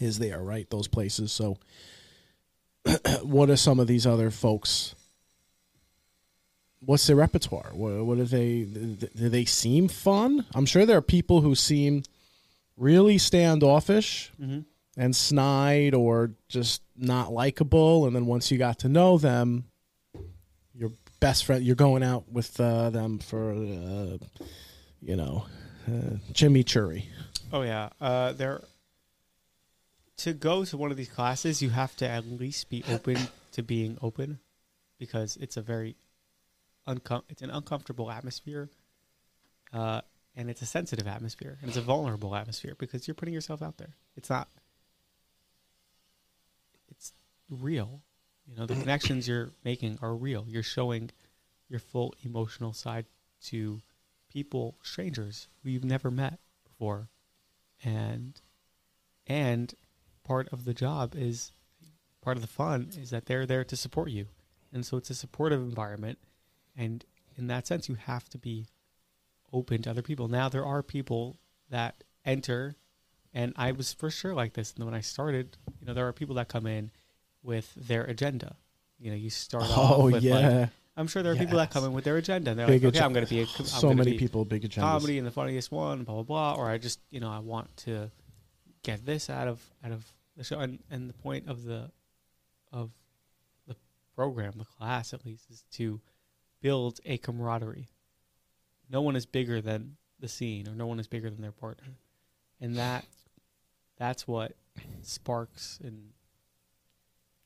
[0.00, 0.68] is there, right?
[0.70, 1.32] Those places.
[1.32, 1.58] So,
[3.22, 4.94] what are some of these other folks?
[6.80, 7.70] What's their repertoire?
[7.72, 8.62] What, what do they?
[8.64, 10.46] Do they seem fun?
[10.54, 12.02] I'm sure there are people who seem
[12.76, 14.60] really standoffish hmm
[14.94, 19.64] and snide or just not likable and then once you got to know them
[21.22, 24.18] best friend you're going out with uh, them for uh,
[25.00, 25.46] you know
[25.88, 27.04] uh, chimichurri
[27.52, 28.62] Oh yeah, uh, there.
[30.18, 33.18] To go to one of these classes, you have to at least be open
[33.52, 34.38] to being open,
[34.98, 35.96] because it's a very,
[36.88, 38.70] uncom- it's an uncomfortable atmosphere,
[39.72, 40.00] uh,
[40.34, 43.76] and it's a sensitive atmosphere, and it's a vulnerable atmosphere because you're putting yourself out
[43.76, 43.96] there.
[44.16, 44.48] It's not.
[46.90, 47.12] It's
[47.50, 48.00] real,
[48.52, 48.66] you know.
[48.66, 50.44] The connections you're making are real.
[50.46, 51.10] You're showing
[51.68, 53.06] your full emotional side
[53.46, 53.80] to
[54.30, 57.08] people, strangers who you've never met before
[57.84, 58.40] and
[59.26, 59.74] and
[60.24, 61.52] part of the job is
[62.20, 64.26] part of the fun is that they're there to support you
[64.72, 66.18] and so it's a supportive environment
[66.76, 67.04] and
[67.36, 68.66] in that sense you have to be
[69.52, 71.36] open to other people now there are people
[71.70, 72.76] that enter
[73.34, 76.34] and i was for sure like this when i started you know there are people
[76.34, 76.90] that come in
[77.42, 78.56] with their agenda
[78.98, 81.58] you know you start oh, off oh with like yeah i'm sure there are people
[81.58, 83.30] that come in with their agenda and they're Big like okay agen- i'm going to
[83.30, 86.22] be a com- so many people big agendas comedy and the funniest one, blah blah
[86.22, 86.54] blah.
[86.54, 88.10] Or I just you know I want to
[88.82, 90.04] get this out of out of
[90.36, 91.90] the show, and and the point of the
[92.72, 92.90] of
[93.66, 93.76] the
[94.14, 96.00] program, the class at least, is to
[96.60, 97.88] build a camaraderie.
[98.90, 101.96] No one is bigger than the scene or no one is bigger than their partner.
[102.60, 103.04] And that
[103.98, 104.52] that's what
[105.02, 106.10] sparks and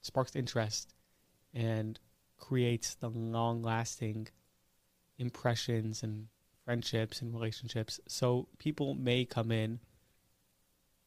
[0.06, 0.94] sparks interest
[1.52, 1.98] and
[2.38, 4.28] creates the long lasting
[5.18, 6.28] impressions and
[6.64, 8.00] friendships and relationships.
[8.06, 9.80] So people may come in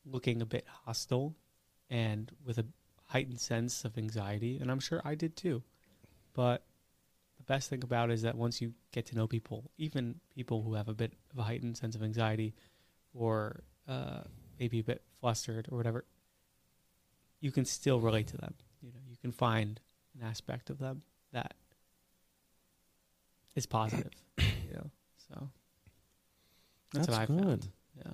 [0.05, 1.35] looking a bit hostile
[1.89, 2.65] and with a
[3.05, 5.63] heightened sense of anxiety, and I'm sure I did too.
[6.33, 6.63] But
[7.38, 10.62] the best thing about it is that once you get to know people, even people
[10.62, 12.53] who have a bit of a heightened sense of anxiety
[13.13, 14.21] or uh,
[14.59, 16.05] maybe a bit flustered or whatever,
[17.39, 18.53] you can still relate to them.
[19.21, 19.79] You can find
[20.19, 21.01] an aspect of them
[21.34, 21.53] that
[23.55, 24.12] is positive.
[24.38, 24.89] you know,
[25.29, 25.49] so
[26.93, 27.39] that's, That's good.
[27.39, 27.67] found.
[27.97, 28.12] Yeah,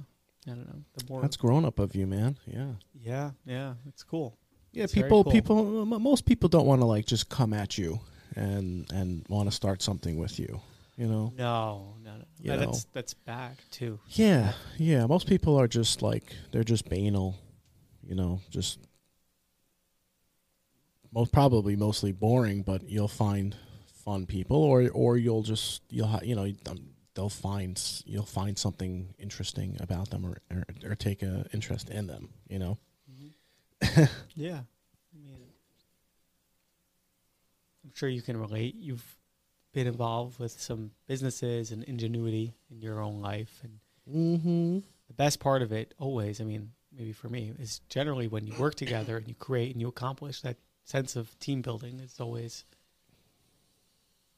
[0.47, 0.81] I don't know.
[0.97, 2.37] The more, That's grown up of you, man.
[2.45, 2.71] Yeah.
[2.93, 4.37] yeah, yeah, it's cool.
[4.71, 5.31] Yeah, It's people, cool.
[5.31, 7.99] people, most people don't want to like just come at you
[8.35, 10.59] and and want to start something with you.
[10.97, 11.33] You know.
[11.37, 12.11] No, no,
[12.43, 12.55] no.
[12.55, 12.59] Know.
[12.59, 13.99] that's that's bad too.
[14.09, 15.05] Yeah, yeah.
[15.05, 17.35] Most people are just like they're just banal,
[18.03, 18.79] you know, just
[21.15, 22.61] most probably mostly boring.
[22.61, 23.55] But you'll find
[24.03, 28.57] fun people, or or you'll just you'll ha- you know um, they'll find you'll find
[28.57, 32.29] something interesting about them, or or, or take a interest in them.
[32.47, 32.77] You know.
[34.35, 34.59] Yeah,
[35.13, 35.39] I mean,
[37.83, 38.75] I'm sure you can relate.
[38.75, 39.17] You've
[39.73, 43.79] been involved with some businesses and ingenuity in your own life, and
[44.13, 44.79] Mm-hmm.
[45.07, 48.53] the best part of it always, I mean, maybe for me, is generally when you
[48.59, 52.63] work together and you create and you accomplish that sense of team building is always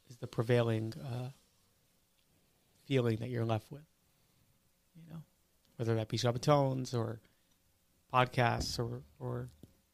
[0.10, 1.30] is the prevailing uh,
[2.86, 3.86] feeling that you're left with.
[4.96, 5.22] You know,
[5.76, 7.20] whether that be Shabatones or
[8.12, 9.50] podcasts or or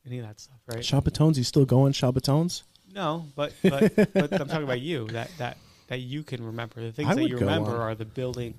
[0.05, 0.77] any of that stuff, right?
[0.77, 2.63] Shabatones, you still going Shabatones?
[2.93, 5.07] No, but but but I'm talking about you.
[5.07, 6.81] That that that you can remember.
[6.81, 7.81] The things I that you remember on.
[7.81, 8.53] are the building,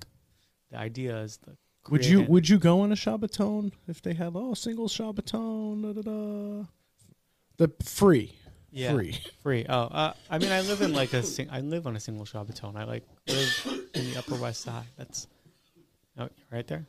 [0.70, 1.38] the ideas.
[1.46, 1.57] The
[1.90, 5.92] Would you would you go on a Shabbatone if they have oh single Shabbatone da,
[5.92, 6.66] da, da.
[7.57, 8.37] The free
[8.71, 9.67] yeah free free?
[9.69, 12.25] Oh, uh, I mean, I live in like a sing- I live on a single
[12.25, 12.77] Shabbaton.
[12.77, 14.85] I like live in the Upper West Side.
[14.97, 15.27] That's
[16.19, 16.87] oh, right there.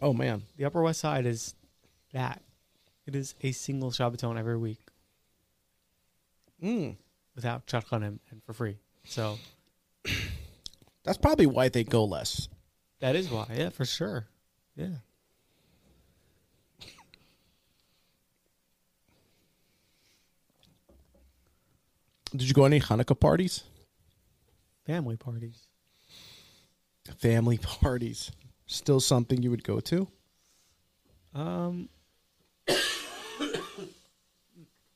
[0.00, 1.54] oh man The Upper West Side is
[2.12, 2.42] that.
[3.04, 4.78] It is a single Shabbaton every week
[6.62, 6.94] mm.
[7.34, 8.76] without shotgun and, and for free.
[9.04, 9.38] So
[11.02, 12.48] that's probably why they go less
[13.02, 13.46] that is why.
[13.52, 14.26] Yeah, for sure.
[14.76, 14.86] Yeah.
[22.32, 23.64] Did you go any Hanukkah parties
[24.86, 25.68] Family parties.
[27.18, 28.32] family parties
[28.66, 30.08] still something you would go to
[31.34, 31.88] Um.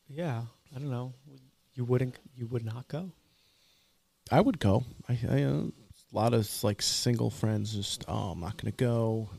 [0.09, 0.42] yeah,
[0.75, 1.14] I don't know.
[1.75, 2.16] You wouldn't.
[2.35, 3.12] You would not go.
[4.31, 8.40] I would go I, I uh, a lot of like single friends just oh I'm
[8.40, 9.31] not gonna go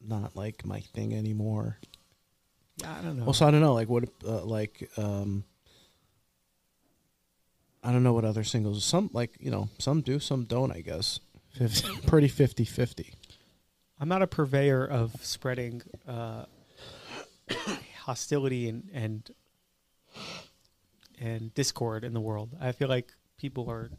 [0.00, 1.78] not like my thing anymore
[2.76, 3.24] Yeah, I don't know.
[3.24, 5.44] Also, I don't know, like what, uh, like, um,
[7.84, 8.84] I don't know what other singles.
[8.84, 10.72] Some like you know, some do, some don't.
[10.72, 11.20] I guess
[11.52, 13.12] 50, pretty 50-50.
[14.00, 16.46] I'm not a purveyor of spreading uh,
[18.04, 19.30] hostility and and
[21.20, 22.56] and discord in the world.
[22.60, 23.90] I feel like people are,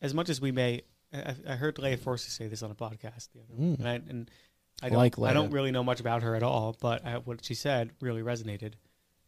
[0.00, 0.82] as much as we may.
[1.12, 3.78] I, I heard Leah Forster say this on a podcast the other Mm.
[3.78, 4.30] and I, and
[4.82, 7.44] I don't, Like I don't really know much about her at all, but I, what
[7.44, 8.74] she said really resonated,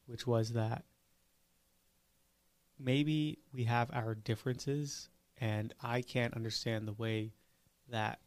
[0.06, 0.84] which was that
[2.78, 5.08] maybe we have our differences,
[5.38, 7.32] and I can't understand the way
[7.90, 8.18] that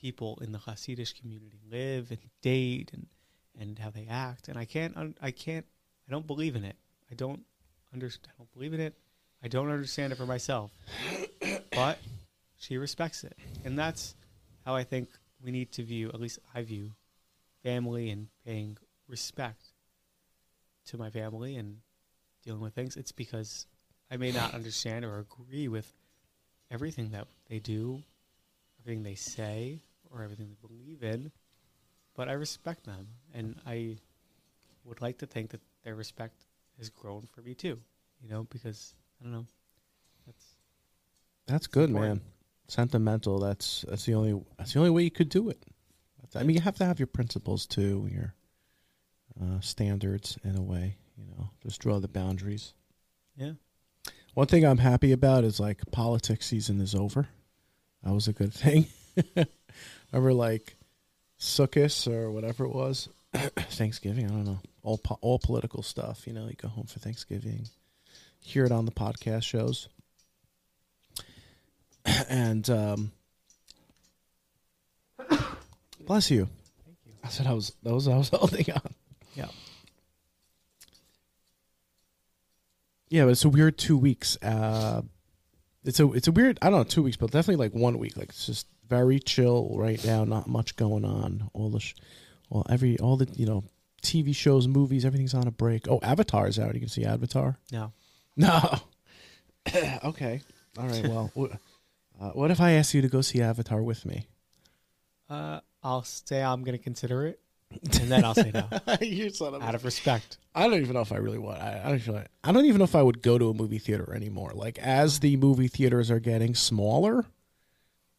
[0.00, 3.06] people in the Hasidic community live and date and
[3.58, 5.66] and how they act, and I can't un- I can't
[6.08, 6.76] I don't believe in it.
[7.10, 7.42] I don't
[7.92, 8.32] understand.
[8.34, 8.94] I don't believe in it.
[9.42, 10.70] I don't understand it for myself,
[11.72, 11.98] but
[12.58, 14.14] she respects it, and that's
[14.64, 15.08] how I think
[15.42, 16.08] we need to view.
[16.08, 16.92] At least I view
[17.62, 18.78] family and paying
[19.08, 19.72] respect
[20.86, 21.78] to my family and
[22.42, 22.96] dealing with things.
[22.96, 23.66] It's because
[24.10, 25.92] I may not understand or agree with
[26.70, 28.02] everything that they do,
[28.80, 31.30] everything they say, or everything they believe in,
[32.14, 33.96] but I respect them, and I
[34.84, 36.44] would like to think that their respect
[36.78, 37.78] has grown for me too.
[38.22, 39.46] You know, because I don't know.
[40.26, 40.44] That's
[41.46, 42.22] That's good, important.
[42.22, 42.32] man.
[42.68, 43.38] Sentimental.
[43.40, 45.64] That's that's the only that's the only way you could do it.
[46.20, 48.34] That's- I mean, you have to have your principles too, your
[49.40, 50.96] uh, standards in a way.
[51.28, 52.72] You know, just draw the boundaries.
[53.36, 53.52] yeah.
[54.34, 57.28] One thing I'm happy about is like politics season is over.
[58.02, 58.86] That was a good thing.
[60.12, 60.74] Remember, like
[61.38, 64.24] Sukkot or whatever it was, Thanksgiving.
[64.24, 64.60] I don't know.
[64.82, 66.26] All po- all political stuff.
[66.26, 67.68] You know, you go home for Thanksgiving,
[68.40, 69.88] hear it on the podcast shows,
[72.30, 73.12] and um,
[76.06, 76.48] Bless you.
[76.84, 77.12] Thank you.
[77.22, 78.94] I said I was that was I was holding on.
[79.34, 79.48] Yeah.
[83.12, 84.38] Yeah, but it's a weird two weeks.
[84.42, 85.02] Uh,
[85.84, 88.16] it's a it's a weird I don't know two weeks, but definitely like one week.
[88.16, 90.24] Like it's just very chill right now.
[90.24, 91.50] Not much going on.
[91.52, 91.94] All the, sh-
[92.48, 93.64] well every all the you know
[94.02, 95.88] TV shows, movies, everything's on a break.
[95.88, 96.72] Oh, Avatar's out.
[96.72, 97.58] You can see Avatar.
[97.70, 97.92] No.
[98.34, 98.78] No.
[100.04, 100.40] okay.
[100.78, 101.06] All right.
[101.06, 101.30] Well,
[102.18, 104.26] uh, what if I ask you to go see Avatar with me?
[105.28, 107.40] Uh, I'll say I'm going to consider it,
[108.00, 108.66] and then I'll say no
[109.00, 110.38] you son of out of respect.
[110.54, 111.60] I don't even know if I really want.
[111.60, 113.54] I, I don't feel like, I don't even know if I would go to a
[113.54, 114.52] movie theater anymore.
[114.54, 117.24] Like as the movie theaters are getting smaller,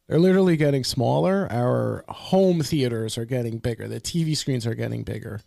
[0.08, 1.48] they're literally getting smaller.
[1.50, 3.88] Our home theaters are getting bigger.
[3.88, 5.40] The TV screens are getting bigger.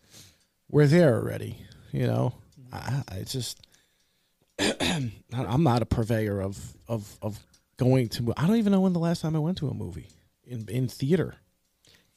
[0.69, 1.57] We're there already.
[1.91, 2.33] You know,
[2.71, 3.59] I, I just
[4.59, 7.39] I'm not a purveyor of of of
[7.77, 8.33] going to.
[8.35, 10.09] I don't even know when the last time I went to a movie
[10.43, 11.35] in in theater.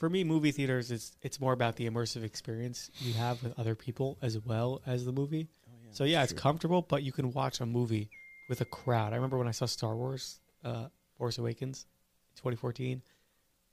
[0.01, 3.75] For me, movie theaters is it's more about the immersive experience you have with other
[3.75, 5.49] people as well as the movie.
[5.93, 8.09] so yeah, it's comfortable, but you can watch a movie
[8.49, 9.13] with a crowd.
[9.13, 10.87] I remember when I saw Star Wars, uh,
[11.19, 11.85] Force Awakens,
[12.37, 13.03] 2014,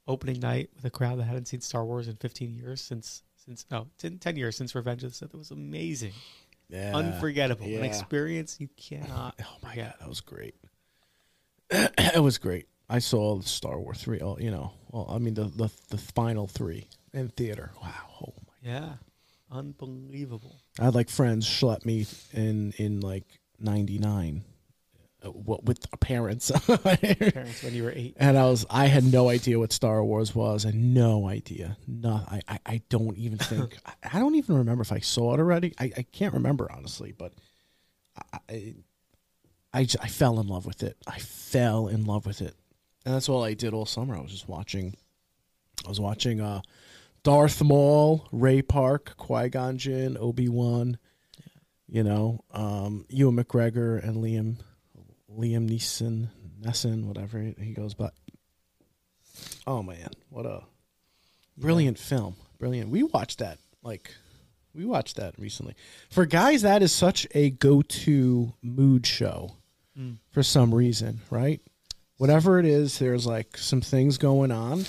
[0.06, 3.66] opening night with a crowd that hadn't seen Star Wars in 15 years since since
[3.72, 5.34] no 10, 10 years since Revenge of the Sith.
[5.34, 6.12] It was amazing,
[6.68, 6.92] Yeah.
[6.94, 7.78] unforgettable, yeah.
[7.80, 9.36] an experience you cannot.
[9.42, 10.56] Oh my god, that was great.
[11.70, 12.68] it was great.
[12.90, 14.20] I saw Star Wars three.
[14.22, 17.72] Oh, you know, well, I mean the the the final three in theater.
[17.82, 17.92] Wow.
[18.22, 18.54] Oh my.
[18.72, 18.94] Yeah,
[19.52, 20.56] unbelievable.
[20.80, 23.26] I had like friends schlep me in in like
[23.60, 24.44] '99,
[25.24, 28.16] uh, what with parents, Parents when you were eight.
[28.18, 30.66] and I was I had no idea what Star Wars was.
[30.66, 31.78] I no idea.
[31.88, 35.34] No, I I, I don't even think I, I don't even remember if I saw
[35.34, 35.74] it already.
[35.80, 37.34] I, I can't remember honestly, but
[38.50, 38.76] I,
[39.74, 40.98] I, I fell in love with it.
[41.06, 42.56] I fell in love with it,
[43.08, 44.18] and that's all I did all summer.
[44.18, 44.94] I was just watching.
[45.86, 46.62] I was watching uh,
[47.24, 50.98] Darth Maul, Ray Park, Qui Gon Jinn, Obi Wan.
[51.88, 54.58] You know, um, Ewan McGregor and Liam
[55.34, 56.28] Liam Neeson,
[56.62, 58.10] Nesson, whatever he goes by.
[59.66, 60.64] Oh man, what a
[61.58, 62.36] brilliant film!
[62.60, 62.90] Brilliant.
[62.90, 64.14] We watched that like
[64.76, 65.76] we watched that recently.
[66.10, 69.54] For guys, that is such a go-to mood show
[69.98, 70.18] Mm.
[70.32, 71.60] for some reason, right?
[72.18, 74.86] Whatever it is, there's like some things going on.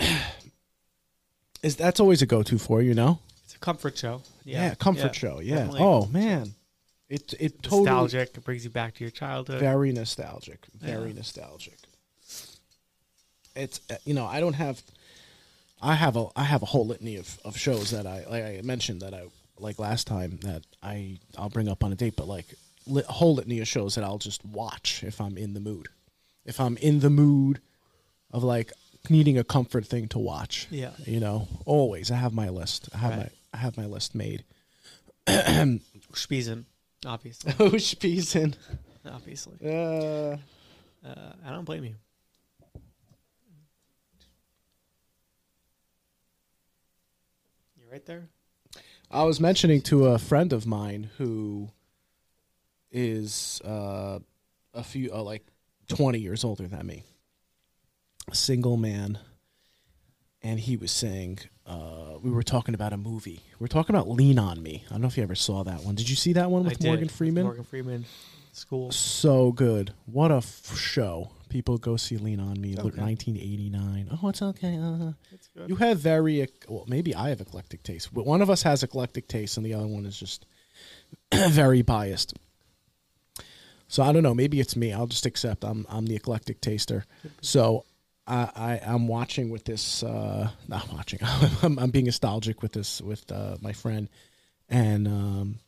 [1.62, 3.18] Is that's always a go-to for you know?
[3.44, 4.22] It's a comfort show.
[4.44, 5.40] Yeah, comfort show.
[5.40, 5.56] Yeah.
[5.56, 5.80] definitely.
[5.82, 6.54] Oh man,
[7.10, 8.36] it it totally nostalgic.
[8.36, 9.60] It brings you back to your childhood.
[9.60, 10.66] very nostalgic.
[10.80, 11.16] Very Yeah.
[11.16, 11.76] nostalgic.
[13.54, 14.80] It's uh, you know I don't have,
[15.82, 18.60] I have a I have a whole litany of, of shows that I like I
[18.64, 19.24] mentioned that I
[19.58, 22.46] like last time that I I'll bring up on a date, but like
[23.08, 25.88] whole litany of shows that I'll just watch if I'm in the mood,
[26.44, 27.60] if I'm in the mood
[28.30, 28.72] of like
[29.08, 30.66] needing a comfort thing to watch.
[30.70, 30.90] Yeah.
[31.06, 32.88] you know, always I have my list.
[32.94, 33.18] I have Right.
[33.18, 34.44] my I have my list made.
[35.26, 36.64] Spiesen,
[37.06, 38.54] obviously, Oh, Spiesen.
[39.06, 39.56] obviously.
[39.64, 40.36] Uh,
[41.02, 41.94] Uh, I don't blame you.
[47.78, 48.28] You're right there?
[49.10, 51.70] I was mentioning to a friend of mine who
[52.90, 54.18] is uh,
[54.74, 55.46] a few, uh, like
[55.88, 57.04] 20 years older than me,
[58.30, 59.18] a single man.
[60.42, 63.40] And he was saying, uh, we were talking about a movie.
[63.58, 64.84] We are talking about Lean on Me.
[64.88, 65.94] I don't know if you ever saw that one.
[65.96, 67.44] Did you see that one I with did, Morgan with Freeman?
[67.44, 68.06] Morgan Freeman,
[68.52, 68.90] school.
[68.90, 69.92] So good.
[70.06, 71.30] What a f- show.
[71.50, 72.82] People go see Lean on Me, okay.
[72.84, 74.18] 1989.
[74.22, 74.78] Oh, it's okay.
[74.78, 75.68] Uh, It's good.
[75.68, 79.28] you have very well, maybe I have eclectic taste, but one of us has eclectic
[79.28, 80.46] taste, and the other one is just
[81.34, 82.34] very biased.
[83.90, 84.34] So I don't know.
[84.34, 84.92] Maybe it's me.
[84.92, 87.04] I'll just accept I'm I'm the eclectic taster.
[87.42, 87.84] So
[88.24, 90.04] I, I I'm watching with this.
[90.04, 91.18] Uh, not watching.
[91.62, 94.08] I'm, I'm being nostalgic with this with uh, my friend,
[94.68, 95.58] and um,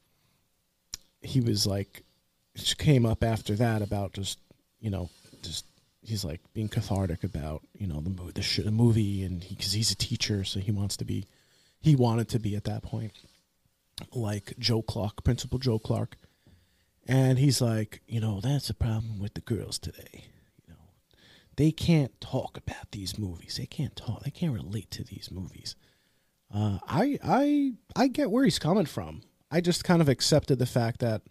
[1.20, 2.04] he was like,
[2.54, 4.38] just came up after that about just
[4.80, 5.10] you know
[5.42, 5.66] just
[6.02, 9.72] he's like being cathartic about you know the mo- the, sh- the movie and because
[9.72, 11.26] he's a teacher so he wants to be
[11.80, 13.12] he wanted to be at that point
[14.12, 16.16] like Joe Clark Principal Joe Clark
[17.06, 20.26] and he's like you know that's the problem with the girls today
[20.66, 20.80] you know
[21.56, 25.76] they can't talk about these movies they can't talk they can't relate to these movies
[26.54, 30.66] uh, I I I get where he's coming from I just kind of accepted the
[30.66, 31.22] fact that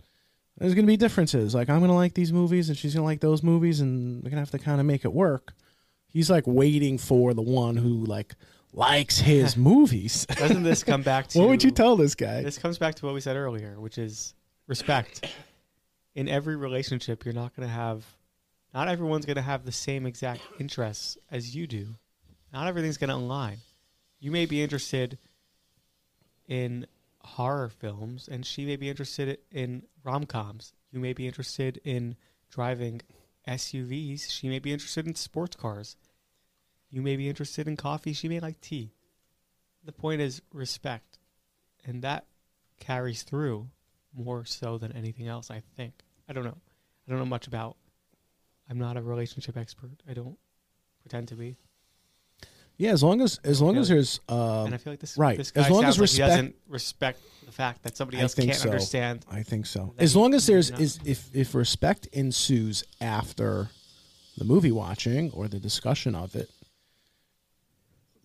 [0.58, 1.56] there's going to be differences.
[1.56, 4.18] Like I'm going to like these movies and she's going to like those movies and
[4.18, 5.54] we're going to have to kind of make it work.
[6.08, 8.36] He's like waiting for the one who like
[8.72, 10.28] likes his movies.
[10.28, 12.44] Doesn't this come back to what would you tell this guy?
[12.44, 14.36] This comes back to what we said earlier, which is
[14.68, 15.28] respect.
[16.14, 18.06] In every relationship, you're not going to have,
[18.74, 21.88] not everyone's going to have the same exact interests as you do.
[22.52, 23.58] Not everything's going to align.
[24.20, 25.18] You may be interested
[26.48, 26.86] in
[27.24, 30.74] horror films, and she may be interested in rom coms.
[30.92, 32.16] You may be interested in
[32.50, 33.02] driving
[33.48, 34.30] SUVs.
[34.30, 35.96] She may be interested in sports cars.
[36.90, 38.14] You may be interested in coffee.
[38.14, 38.92] She may like tea.
[39.84, 41.18] The point is respect.
[41.86, 42.26] And that
[42.80, 43.70] carries through
[44.16, 45.94] more so than anything else, I think.
[46.30, 46.58] I don't know.
[47.08, 47.78] I don't know much about.
[48.70, 49.92] I'm not a relationship expert.
[50.10, 50.38] I don't
[51.02, 51.58] pretend to be.
[52.78, 55.18] Yeah, as long as as long as like- there's uh, and I feel like this
[55.18, 55.38] right.
[55.38, 58.34] this As guy long as like he respect- doesn't respect the fact that somebody else
[58.34, 58.70] can't so.
[58.70, 59.26] understand.
[59.30, 59.94] I think so.
[60.00, 63.70] As long as there's is if if respect ensues after
[64.38, 66.50] the movie watching or the discussion of it,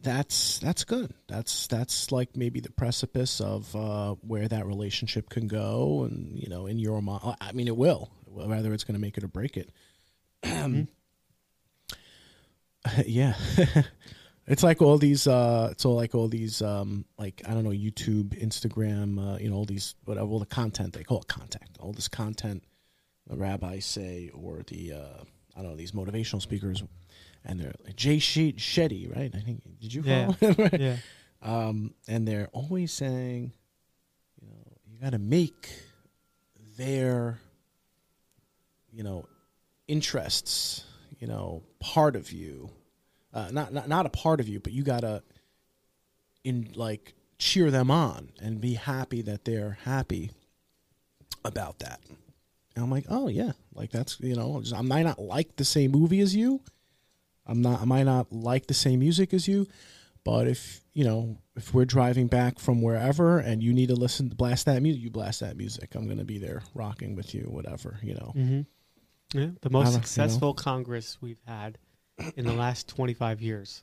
[0.07, 1.13] that's that's good.
[1.27, 6.49] That's that's like maybe the precipice of uh, where that relationship can go, and you
[6.49, 8.11] know, in your mind, I mean, it will.
[8.27, 9.71] Whether it's going to make it or break it.
[13.07, 13.35] yeah.
[14.49, 17.71] It's like all these, uh, it's all like all these, um, like I don't know,
[17.71, 21.69] YouTube, Instagram, uh, you know, all these, whatever, all the content they call it content,
[21.81, 22.63] all this content
[23.27, 25.25] the rabbis say, or the, uh,
[25.57, 26.85] I don't know, these motivational speakers,
[27.47, 29.33] and they're like Jay She- Shetty, right?
[29.35, 30.33] I think did you Yeah.
[30.33, 30.71] follow him?
[30.81, 30.97] Yeah.
[31.43, 33.53] um, and they're always saying,
[34.43, 35.71] you know, you got to make
[36.77, 37.39] their,
[38.93, 39.27] you know,
[39.89, 40.85] interests,
[41.19, 42.71] you know, part of you.
[43.33, 45.23] Uh, not, not not a part of you, but you gotta
[46.43, 50.31] in like cheer them on and be happy that they're happy
[51.45, 52.01] about that.
[52.75, 55.91] And I'm like, oh yeah, like that's you know, I might not like the same
[55.93, 56.63] movie as you.
[57.47, 57.81] I'm not.
[57.81, 59.67] I might not like the same music as you,
[60.25, 64.29] but if you know, if we're driving back from wherever and you need to listen,
[64.31, 65.95] to blast that music, you blast that music.
[65.95, 68.33] I'm gonna be there rocking with you, whatever you know.
[68.37, 69.39] Mm-hmm.
[69.39, 69.49] Yeah.
[69.61, 69.99] The most you know.
[69.99, 71.79] successful Congress we've had
[72.37, 73.83] in the last 25 years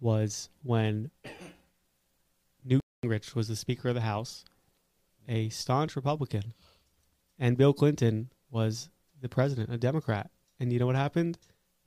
[0.00, 1.10] was when
[2.64, 4.44] Newt Gingrich was the Speaker of the House,
[5.28, 6.52] a staunch Republican,
[7.38, 10.30] and Bill Clinton was the president, a Democrat.
[10.58, 11.38] And you know what happened?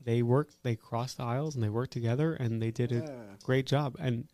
[0.03, 3.65] They worked, they crossed the aisles and they worked together and they did a great
[3.65, 3.95] job.
[3.99, 4.27] And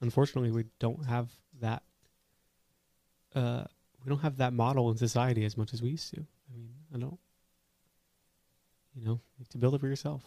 [0.00, 1.82] unfortunately, we don't have that.
[3.34, 3.64] Uh,
[4.04, 6.20] we don't have that model in society as much as we used to.
[6.20, 7.18] I mean, I don't.
[8.94, 10.22] You know, you to build it for yourself.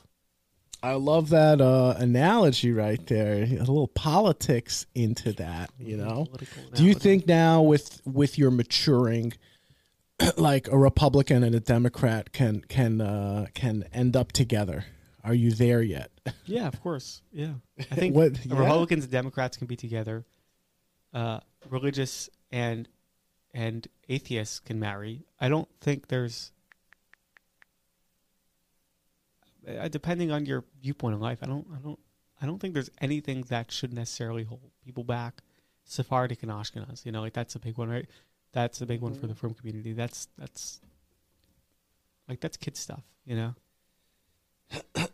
[0.83, 3.43] I love that uh, analogy right there.
[3.43, 6.27] A little politics into that, you know.
[6.75, 9.33] Do you think now with with your maturing,
[10.37, 14.85] like a Republican and a Democrat can can uh, can end up together?
[15.23, 16.11] Are you there yet?
[16.45, 17.21] Yeah, of course.
[17.31, 18.57] Yeah, I think What- yeah?
[18.57, 20.25] Republicans and Democrats can be together.
[21.13, 21.39] Uh,
[21.69, 22.87] religious and
[23.53, 25.25] and atheists can marry.
[25.39, 26.51] I don't think there's.
[29.67, 31.99] Uh, depending on your viewpoint in life, I don't, I don't,
[32.41, 35.41] I don't think there's anything that should necessarily hold people back.
[35.83, 38.05] Sephardic and Ashkenaz, you know, like that's a big one, right?
[38.57, 39.93] That's a big one for the frum community.
[39.93, 40.81] That's that's
[42.27, 43.53] like that's kid stuff, you know.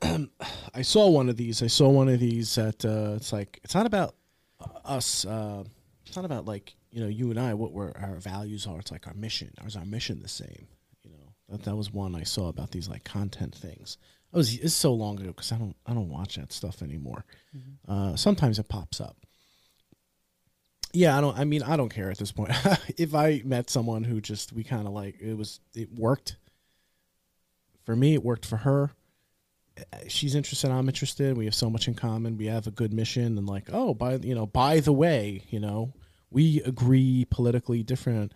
[0.73, 1.61] I saw one of these.
[1.61, 2.85] I saw one of these at.
[2.85, 4.15] Uh, it's like it's not about
[4.85, 5.25] us.
[5.25, 5.65] Uh,
[6.05, 7.53] it's not about like you know you and I.
[7.53, 8.79] What we're, our values are.
[8.79, 9.51] It's like our mission.
[9.65, 10.69] Is our mission the same?
[11.03, 13.97] You know that that was one I saw about these like content things.
[14.31, 17.25] It was it's so long ago because I don't I don't watch that stuff anymore.
[17.89, 19.17] Uh, sometimes it pops up.
[20.93, 21.37] Yeah, I don't.
[21.37, 22.51] I mean, I don't care at this point.
[22.97, 26.37] if I met someone who just we kind of like it was it worked.
[27.83, 28.91] For me, it worked for her
[29.77, 32.93] eh, she's interested i'm interested we have so much in common we have a good
[32.93, 35.91] mission and like oh by you know by the way you know
[36.29, 38.31] we agree politically different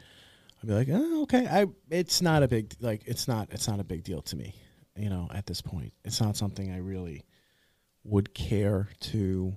[0.62, 3.80] i'd be like oh, okay i it's not a big like it's not it's not
[3.80, 4.53] a big deal to me
[4.97, 7.24] you know at this point it's not something i really
[8.03, 9.55] would care to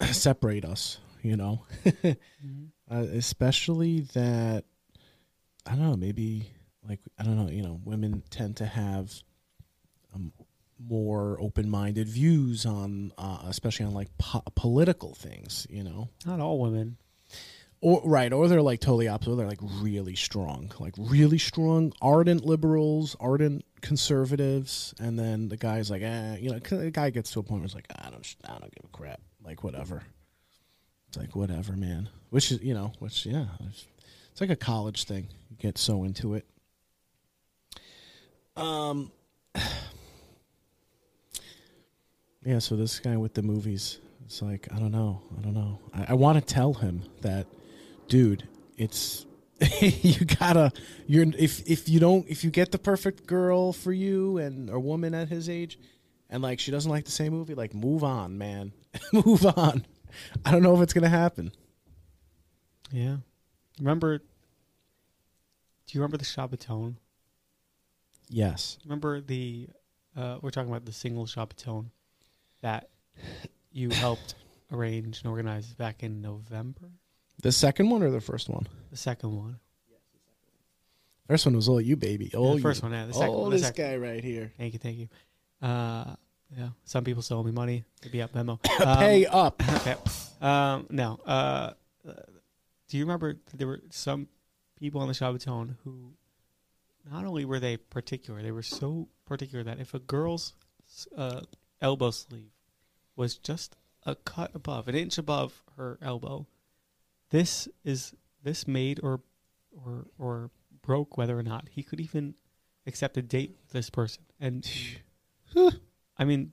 [0.12, 1.64] separate us you know?
[2.88, 4.62] Uh, especially that
[5.66, 6.48] i don't know maybe
[6.88, 9.12] like i don't know you know women tend to have
[10.14, 10.32] um,
[10.78, 16.08] more open-minded views on uh, especially on like po- political things you know?
[16.24, 16.96] Not all women.
[17.80, 22.44] or right or they're like totally opposite they're like really strong like really strong ardent
[22.44, 27.40] liberals ardent conservatives and then the guy's like eh, you know the guy gets to
[27.40, 30.04] a point where it's like i don't i don't give a crap like whatever
[31.08, 32.08] it's like whatever man.
[32.30, 33.86] Which is you know which yeah it's,
[34.40, 35.28] like a college thing.
[35.50, 36.46] You get so into it.
[38.56, 39.10] Um
[42.44, 45.80] yeah so this guy with the movies it's like i don't know i don't know.
[45.92, 47.46] I, I want to tell him that
[48.08, 48.46] dude
[48.76, 49.26] it's
[49.80, 50.70] you gotta
[51.06, 54.78] you're if if you don't if you get the perfect girl for you and a
[54.78, 55.78] woman at his age
[56.30, 58.72] and like she doesn't like the same movie, like move on, man,
[59.12, 59.86] move on.
[60.44, 61.52] I don't know if it's gonna happen.
[62.92, 63.16] Yeah.
[63.78, 64.18] Remember?
[64.18, 64.24] Do
[65.88, 66.96] you remember the Shabbaton?
[68.28, 69.68] Yes, Remember the?
[70.16, 71.86] Uh, we're talking about the single Shabbaton
[72.62, 72.88] that
[73.70, 74.34] you helped
[74.72, 76.90] arrange and organize back in November.
[77.42, 78.66] the second one or the first one.
[78.90, 79.58] The second one.
[81.28, 82.30] First one was all you, baby.
[82.32, 82.88] Yeah, All the first you.
[82.88, 82.96] one.
[82.98, 83.50] Yeah, the second oh, one.
[83.50, 83.84] The this second.
[83.84, 84.52] guy right here.
[84.58, 85.08] Thank you, thank you.
[85.60, 86.14] Uh,
[86.56, 86.68] yeah.
[86.84, 87.84] Some people still owe me money.
[88.04, 88.58] Maybe up memo.
[88.62, 89.62] Pay up.
[89.76, 89.96] Okay.
[90.40, 91.18] Um, no.
[91.26, 91.72] Uh,
[92.06, 92.12] uh,
[92.88, 94.28] do you remember there were some
[94.78, 96.12] people on the Shabbaton who
[97.10, 100.54] not only were they particular, they were so particular that if a girl's
[101.16, 101.40] uh,
[101.80, 102.50] elbow sleeve
[103.16, 106.46] was just a cut above, an inch above her elbow,
[107.30, 109.20] this is this made or
[109.84, 110.50] or or
[110.82, 112.34] broke whether or not he could even
[112.86, 114.22] accept a date with this person.
[114.38, 114.68] And
[116.18, 116.52] I mean,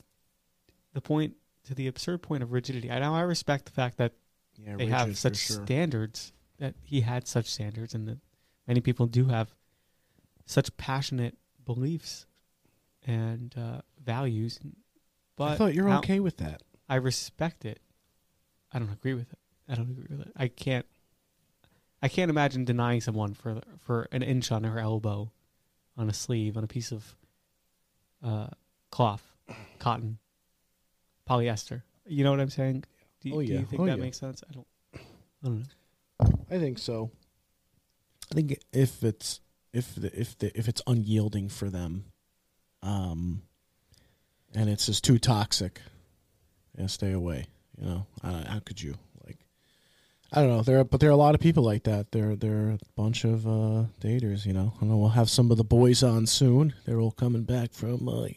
[0.93, 1.35] the point
[1.65, 2.91] to the absurd point of rigidity.
[2.91, 4.13] I know I respect the fact that
[4.57, 5.63] Yeah, they have such sure.
[5.65, 8.19] standards that he had such standards and that
[8.67, 9.53] many people do have
[10.45, 12.25] such passionate beliefs
[13.05, 14.59] and uh, values
[15.35, 16.61] but I thought you're okay with that.
[16.89, 17.79] i respect it
[18.71, 20.85] i don't agree with it i don't agree with it i can't
[22.01, 25.31] i can't imagine denying someone for for an inch on her elbow
[25.97, 27.15] on a sleeve on a piece of
[28.21, 28.47] uh,
[28.91, 29.32] cloth
[29.79, 30.17] cotton
[31.29, 32.83] polyester you know what i'm saying
[33.21, 33.59] do, you- Oh, do yeah.
[33.59, 34.03] you think Oh, that yeah.
[34.03, 34.99] makes sense i don't i
[35.43, 35.65] don't know
[36.49, 37.09] I think so.
[38.31, 39.41] I think if it's
[39.73, 42.05] if the if the if it's unyielding for them,
[42.83, 43.41] um,
[44.53, 45.81] and it's just too toxic,
[46.77, 47.47] yeah, stay away.
[47.77, 48.93] You know, uh, how could you
[49.25, 49.39] like?
[50.31, 50.61] I don't know.
[50.61, 52.11] There, are, but there are a lot of people like that.
[52.11, 54.45] There, there are a bunch of uh, daters.
[54.45, 56.73] You know, I know we'll have some of the boys on soon.
[56.85, 58.27] They're all coming back from uh,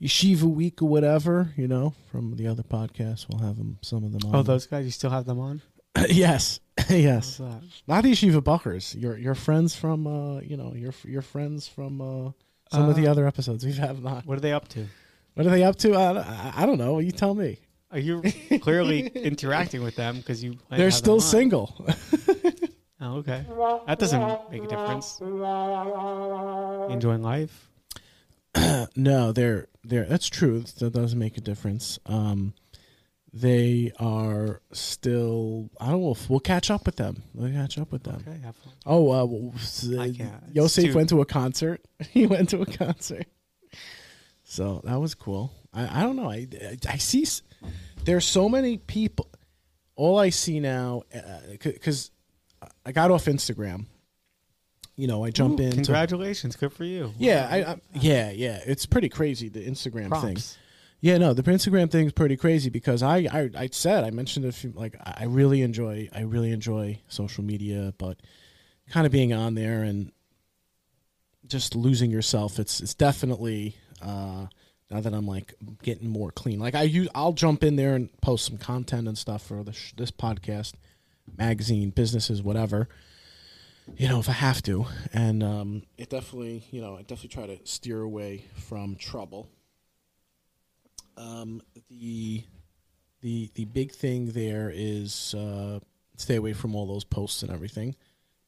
[0.00, 1.52] Yeshiva Week or whatever.
[1.56, 3.26] You know, from the other podcast.
[3.28, 3.78] We'll have them.
[3.82, 4.30] Some of them.
[4.30, 4.36] On.
[4.36, 5.62] Oh, those guys, you still have them on?
[6.08, 7.38] yes, yes.
[7.38, 7.62] How's that?
[7.86, 8.94] Not the Yeshiva Buckers.
[8.94, 12.30] Your your friends from uh you know your your friends from uh
[12.72, 14.24] some of the Uh, other episodes we've had not.
[14.26, 14.86] What are they up to?
[15.34, 15.94] What are they up to?
[15.94, 16.98] I, I, I don't know.
[17.00, 17.58] You tell me.
[17.92, 18.22] Are you
[18.62, 20.58] clearly interacting with them because you?
[20.70, 21.84] They're still single.
[23.00, 23.44] Oh, okay.
[23.86, 25.18] That doesn't make a difference.
[26.92, 27.69] Enjoying life.
[28.96, 30.60] no, they're they're that's true.
[30.78, 31.98] That does make a difference.
[32.06, 32.54] Um,
[33.32, 35.70] they are still.
[35.80, 36.12] I don't know.
[36.12, 37.22] if We'll catch up with them.
[37.34, 38.24] We'll catch up with them.
[38.26, 38.72] Okay, have fun.
[38.86, 39.54] Oh, uh, well,
[40.12, 40.42] can't.
[40.52, 41.80] Yosef too- went to a concert.
[42.10, 43.26] he went to a concert.
[44.44, 45.52] So that was cool.
[45.72, 46.28] I, I don't know.
[46.28, 47.24] I, I, I see.
[48.04, 49.28] There's so many people.
[49.94, 51.02] All I see now,
[51.60, 52.10] because
[52.84, 53.86] I got off Instagram.
[55.00, 55.72] You know, I jump Ooh, in.
[55.72, 57.14] Congratulations, good for you.
[57.18, 58.60] Yeah, I, I, yeah, yeah.
[58.66, 60.36] It's pretty crazy the Instagram thing.
[61.00, 64.52] Yeah, no, the Instagram thing's pretty crazy because I, I, I said I mentioned a
[64.52, 68.18] few like I I really enjoy I really enjoy social media, but
[68.90, 70.12] kind of being on there and
[71.46, 72.58] just losing yourself.
[72.58, 74.48] It's it's definitely uh,
[74.90, 76.58] now that I'm like getting more clean.
[76.58, 79.72] Like I use, I'll jump in there and post some content and stuff for the
[79.72, 80.74] sh- this podcast,
[81.38, 82.88] magazine, businesses, whatever.
[83.96, 87.46] You know, if I have to, and um, it definitely, you know, I definitely try
[87.46, 89.50] to steer away from trouble
[91.20, 92.42] um, the
[93.20, 95.80] the the big thing there is uh,
[96.16, 97.94] stay away from all those posts and everything.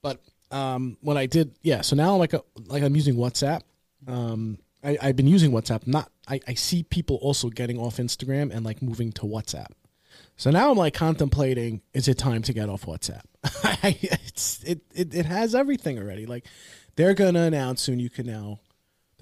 [0.01, 0.21] But
[0.51, 1.83] um, when I did, yeah.
[1.83, 3.63] So now like a, like I'm using WhatsApp.
[4.07, 5.87] Um, I, I've been using WhatsApp.
[5.87, 9.69] Not I, I see people also getting off Instagram and like moving to WhatsApp.
[10.37, 13.23] So now I'm like contemplating: Is it time to get off WhatsApp?
[13.83, 16.27] it's it, it it has everything already.
[16.27, 16.47] Like
[16.97, 17.99] they're gonna announce soon.
[17.99, 18.61] You can now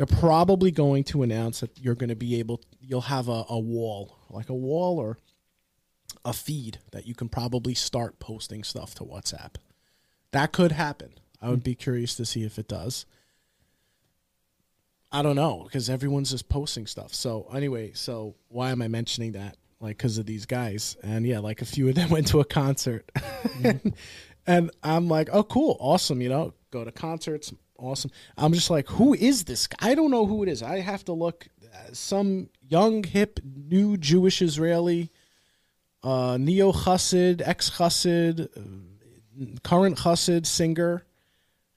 [0.00, 3.58] they're probably going to announce that you're going to be able you'll have a, a
[3.58, 5.18] wall like a wall or
[6.24, 9.56] a feed that you can probably start posting stuff to whatsapp
[10.30, 11.10] that could happen
[11.42, 13.04] i would be curious to see if it does
[15.12, 19.32] i don't know because everyone's just posting stuff so anyway so why am i mentioning
[19.32, 20.96] that like because of these guys.
[21.02, 23.10] And yeah like a few of them went to a concert.
[24.46, 25.76] And i'm like oh cool.
[25.80, 26.54] Awesome you know?
[26.70, 27.52] Go to concerts.
[27.78, 28.10] Awesome.
[28.36, 29.90] I'm just like who is this guy?
[29.90, 30.62] I don't know who it is.
[30.62, 35.10] I have to look uh, some young hip new jewish israeli
[36.02, 41.04] uh neo chassid ex chassid uh, current chassid singer.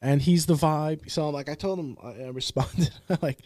[0.01, 1.09] And he's the vibe.
[1.09, 2.91] So I'm like i told him i, I responded
[3.21, 3.39] like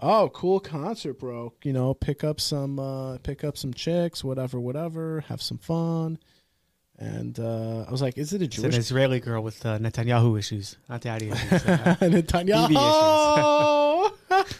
[0.00, 4.58] oh cool concert bro you know pick up some uh pick up some chicks whatever
[4.58, 6.18] whatever have some fun
[6.98, 10.38] and uh i was like is it a It's an Israeli girl with uh, Netanyahu
[10.38, 11.52] issues, not daddy issues.
[11.66, 12.74] Uh, Netanyahu.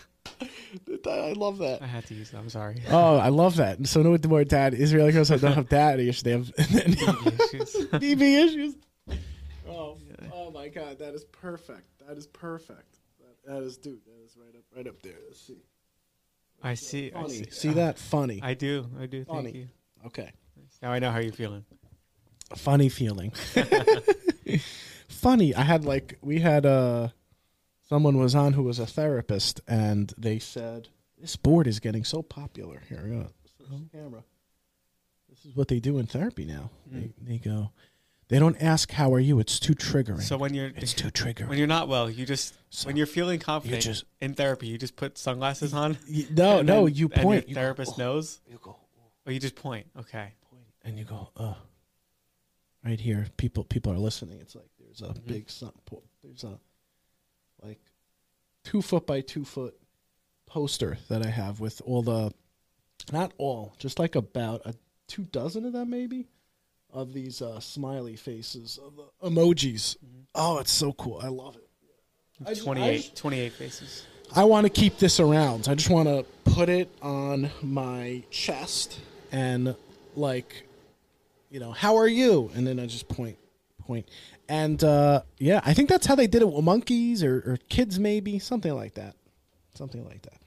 [1.07, 1.83] I love that.
[1.83, 2.39] I had to use that.
[2.39, 2.83] I'm sorry.
[2.89, 3.87] Oh, I love that.
[3.87, 4.75] So no with the more dad.
[4.75, 6.23] Israeli girls don't have dad issues.
[6.23, 7.87] They have Issues.
[7.99, 8.75] Bibi issues.
[9.69, 9.99] Oh,
[10.33, 12.07] oh my God, that is perfect.
[12.07, 13.00] That is perfect.
[13.45, 14.01] That, that is, dude.
[14.05, 15.15] That is right up, right up there.
[15.27, 15.63] Let's see.
[16.63, 17.13] I see.
[17.15, 17.45] I see.
[17.51, 17.99] See Uh, that?
[17.99, 18.41] Funny.
[18.43, 18.87] I do.
[19.01, 19.25] I do.
[19.25, 19.53] Thank Funny.
[19.53, 19.69] you.
[20.07, 20.31] Okay.
[20.83, 21.65] Now I know how you're feeling.
[22.57, 23.33] Funny feeling.
[25.09, 25.55] Funny.
[25.55, 27.09] I had like we had uh
[27.89, 30.89] someone was on who was a therapist, and they said
[31.19, 32.83] this board is getting so popular.
[32.89, 33.27] Here we go.
[33.93, 34.25] Camera.
[35.29, 36.71] This is what they do in therapy now.
[36.93, 37.13] Mm.
[37.23, 37.71] They, they go.
[38.31, 39.41] They don't ask how are you.
[39.41, 40.23] It's too triggering.
[40.23, 41.49] So when you're it's too triggering.
[41.49, 44.69] when you're not well, you just So when you're feeling confident you just- in therapy,
[44.69, 45.99] you just put sunglasses on.
[46.09, 46.87] Y- no, no.
[46.87, 47.25] then- You point.
[47.27, 48.77] your You go, therapist "Oh." knows, You go.
[49.27, 49.89] or you just point.
[49.99, 50.33] Okay.
[50.49, 51.55] point and you go, uh,
[52.85, 53.27] right here.
[53.37, 54.39] People, people are listening.
[54.41, 55.27] It's like there's a Mhm.
[55.27, 55.73] big sun.
[56.23, 56.61] There's a
[57.63, 57.81] like
[58.65, 59.77] two foot by two foot
[60.47, 62.33] poster that I have with all the,
[63.13, 64.77] not all, just like about a
[65.09, 66.29] two dozen of them maybe,
[66.93, 69.97] of these uh, smiley faces of the emojis.
[69.99, 70.25] Mhm.
[70.35, 71.19] Oh, it's so cool.
[71.23, 71.67] I love it.
[72.45, 74.03] I just- I 28, just- 28 faces.
[74.35, 75.67] I want to keep this around.
[75.69, 79.01] I just want to put it on my chest
[79.33, 79.75] and
[80.15, 80.65] like,
[81.51, 82.51] you know, how are you?
[82.55, 83.37] And then I just point,
[83.85, 84.09] point,
[84.49, 87.99] and uh, yeah, I think that's how they did it with monkeys or, or kids,
[87.99, 89.17] maybe something like that,
[89.75, 90.40] something like that.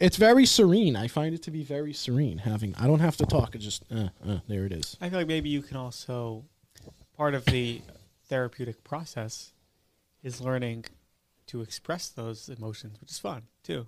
[0.00, 0.96] It's very serene.
[0.96, 2.38] I find it to be very serene.
[2.38, 3.54] Having I don't have to talk.
[3.54, 4.96] It just uh, uh, there it is.
[5.00, 6.44] I feel like maybe you can also
[7.16, 7.82] part of the
[8.28, 9.52] therapeutic process
[10.22, 10.86] is learning
[11.48, 13.86] to express those emotions, which is fun too.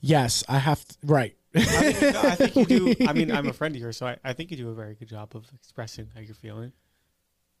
[0.00, 1.34] Yes, I have to, right.
[1.54, 2.94] I, mean, no, I think you do.
[3.08, 4.94] I mean, I'm a friend of yours, so I, I think you do a very
[4.94, 6.72] good job of expressing how you're feeling.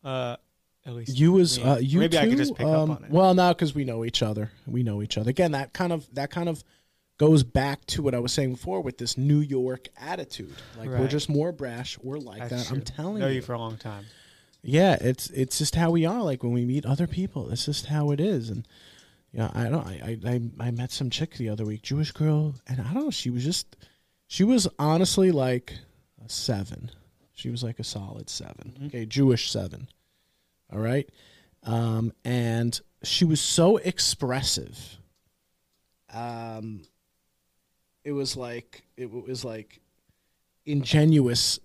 [0.04, 0.36] Uh,
[0.84, 1.62] at least You me.
[1.64, 2.22] uh, you maybe too?
[2.22, 3.10] I could just pick um, up on it.
[3.10, 4.52] Well, now because we know each other.
[4.66, 5.30] We know each other.
[5.30, 6.62] Again, that kind of that kind of
[7.18, 10.54] goes back to what I was saying before with this New York attitude.
[10.78, 11.98] Like we're just more brash.
[12.02, 12.74] We're like That's that.
[12.74, 13.36] I'm telling know you.
[13.36, 14.04] you for a long time.
[14.62, 16.22] yeah, it's it's just how we are.
[16.22, 18.50] Like when we meet other people, it's just how it is.
[18.50, 18.66] And
[19.32, 19.86] yeah, I don't.
[19.86, 23.10] I I I, met some chick the other week, Jewish girl, and I don't know.
[23.10, 23.76] She was just
[24.26, 25.74] she was honestly like
[26.24, 26.90] a seven.
[27.32, 28.86] She was like a solid 7 Mhm.
[28.86, 29.88] Okay, Jewish seven.
[30.72, 31.06] All right.
[31.64, 34.98] Um, and she was so expressive.
[36.12, 36.82] Um,
[38.06, 39.80] it was like it was like
[40.64, 41.58] ingenuous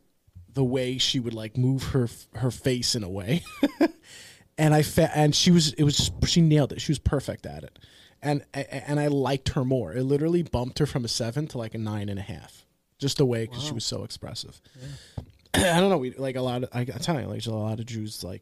[0.51, 3.43] the way she would like move her her face in a way.
[4.57, 6.81] and I fe- and she was it was just, she nailed it.
[6.81, 7.77] She was perfect at it.
[8.23, 9.93] And and I liked her more.
[9.93, 12.65] It literally bumped her from a seven to like a nine and a half,
[12.97, 14.59] just the way because she was so expressive.
[15.53, 15.99] I don't know.
[15.99, 16.69] We like a lot of.
[16.73, 18.41] I, I tell you, like a lot of Jews like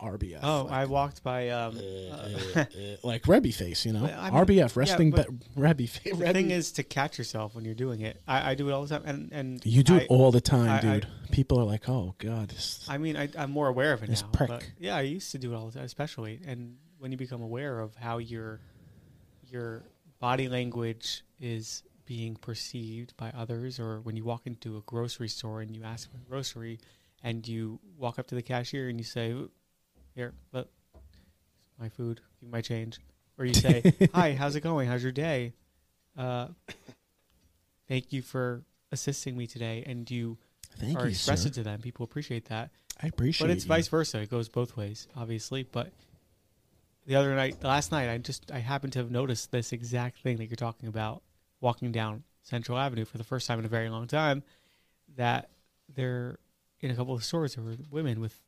[0.00, 0.40] RBF.
[0.42, 1.50] Oh, like, I walked by.
[1.50, 2.64] Um, uh, uh, uh,
[3.02, 6.16] like Rebbe face, you know, I mean, RBF resting, but but Rebbe face.
[6.16, 8.20] the thing is to catch yourself when you're doing it.
[8.26, 10.40] I, I do it all the time, and and you do I, it all the
[10.40, 11.06] time, I- I- dude.
[11.30, 14.22] People are like, "Oh God, this, I mean, I, I'm more aware of it This
[14.22, 14.28] now.
[14.32, 14.48] prick.
[14.48, 16.40] But yeah, I used to do it all the time, especially.
[16.44, 18.60] And when you become aware of how your
[19.48, 19.84] your
[20.18, 25.60] body language is being perceived by others, or when you walk into a grocery store
[25.60, 26.80] and you ask for a grocery,
[27.22, 29.50] and you walk up to the cashier and you say, "Ooh,
[30.20, 30.68] "Here, but
[31.78, 32.98] my food, my change,"
[33.38, 33.82] or you say,
[34.14, 34.86] "Hi, how's it going?
[34.86, 35.54] How's your day?
[36.14, 36.48] Uh,
[37.88, 38.62] thank you for
[38.92, 40.36] assisting me today," and you
[40.76, 41.32] thank are you, sir.
[41.32, 41.80] expressive to them.
[41.80, 42.70] People appreciate that.
[43.02, 43.48] I appreciate it.
[43.48, 43.68] But it's you.
[43.68, 44.20] vice versa.
[44.20, 45.62] It goes both ways, obviously.
[45.62, 45.90] But
[47.06, 50.36] the other night, last night, I just I happened to have noticed this exact thing
[50.36, 51.22] that you're talking about,
[51.62, 54.42] walking down Central Avenue for the first time in a very long time.
[55.16, 55.48] That
[55.88, 56.38] there,
[56.80, 58.38] in a couple of stores, there were women with,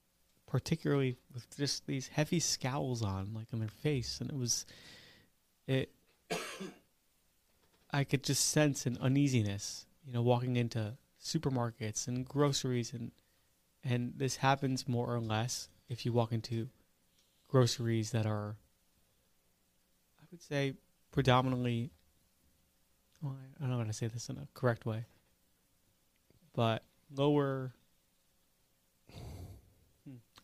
[0.52, 4.66] particularly with just these heavy scowls on, like on their face, and it was,
[5.66, 5.90] it.
[7.94, 13.12] I could just sense an uneasiness, you know, walking into supermarkets and groceries and
[13.84, 16.68] and this happens more or less if you walk into
[17.46, 18.56] groceries that are
[20.20, 20.74] i would say
[21.12, 21.90] predominantly
[23.20, 25.04] well, i don't know how to say this in a correct way
[26.54, 26.82] but
[27.14, 27.72] lower.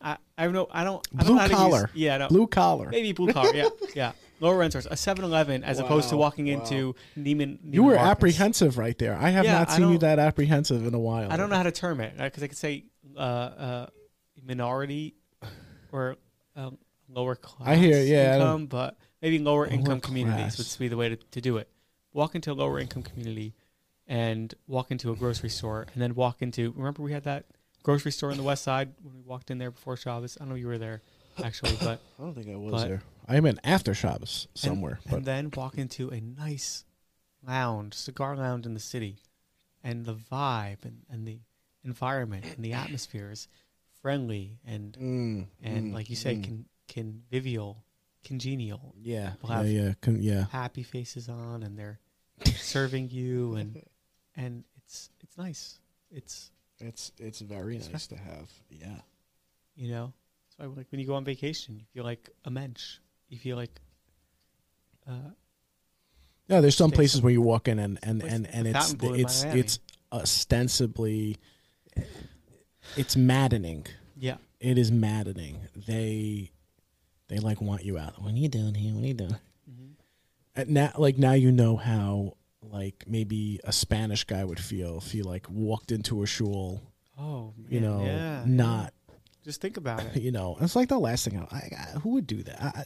[0.01, 0.67] I, I don't know.
[0.71, 1.05] I don't.
[1.17, 1.89] I don't Blue know how to use- collar.
[1.93, 2.89] yeah, no, Blue collar.
[2.89, 3.53] maybe blue collar.
[3.53, 4.11] Yeah, yeah.
[4.41, 4.85] Lower rent stores.
[4.85, 6.53] A 7-Eleven as opposed to walking wow.
[6.61, 7.57] into Neiman.
[7.73, 8.11] You were Marcus.
[8.11, 9.17] apprehensive right there.
[9.17, 11.29] I have Yeah, not seen you that apprehensive in a while.
[11.29, 12.85] I don't know how to term it because I could say
[13.17, 13.87] uh, uh,
[14.41, 15.15] minority
[15.91, 16.15] or
[16.55, 16.71] uh,
[17.09, 20.87] lower class I hear- yeah, I income, but maybe lower, Lower income communities would be
[20.87, 21.67] the way to, to do it.
[22.13, 23.55] Walk into a lower income community
[24.07, 26.71] and walk into a grocery store and then walk into.
[26.77, 27.43] Remember, we had that
[27.83, 30.37] grocery store on the west side when we walked in there before Shabbos.
[30.37, 31.01] I don't know if you were there
[31.43, 33.01] actually, but I don't think I was But- there.
[33.27, 36.83] I meant after Shabbos somewhere, and, but and then walk into a nice
[37.45, 39.17] lounge, cigar lounge in the city,
[39.83, 41.39] and the vibe and, and the
[41.83, 43.47] environment and the atmosphere is
[44.01, 46.43] friendly and Mm, and mm, like you say, mm.
[46.43, 47.83] con, convivial,
[48.23, 50.45] congenial, yeah, We'll yeah, have- yeah, con- yeah.
[50.51, 51.99] happy faces on, and they're
[52.45, 53.83] serving you, and
[54.35, 55.77] and it's it's nice.
[56.09, 56.49] It's
[56.81, 58.49] It's it's very It's nice to have.
[58.69, 58.99] Yeah.
[59.75, 60.13] you know,
[60.57, 62.97] so like when you go on vacation, you feel like a mensch.
[63.29, 63.79] You feel like
[65.07, 65.31] uh,
[66.47, 66.97] Yeah, there's some States.
[66.97, 69.59] places where you walk in and and Place- and, and it's Fountain it's Miami.
[69.59, 69.79] it's
[70.11, 71.37] ostensibly
[72.97, 73.85] it's maddening.
[74.17, 75.57] yeah, It is maddening.
[75.87, 76.51] They
[77.27, 78.21] they like want you out.
[78.21, 78.93] What are you doing here?
[78.93, 79.35] What are you doing?
[79.69, 79.89] Mhm.
[80.55, 85.11] And now, like now, you know how like maybe a Spanish guy would feel if
[85.11, 86.81] he like walked into a shul,
[87.17, 89.15] oh, man, you know, yeah, not yeah.
[89.45, 90.15] Just think about it.
[90.21, 90.57] you know.
[90.59, 92.61] It's like the last thing I, I, who would do that.
[92.61, 92.83] I,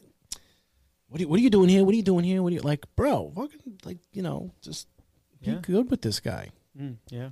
[1.07, 1.83] what are you, what are you doing here?
[1.83, 2.41] What are you doing here?
[2.43, 3.31] What are you like, bro?
[3.35, 4.87] Fucking like you know, just
[5.41, 5.59] be Yeah.
[5.61, 6.49] good with this guy.
[6.79, 7.29] Mm, yeah,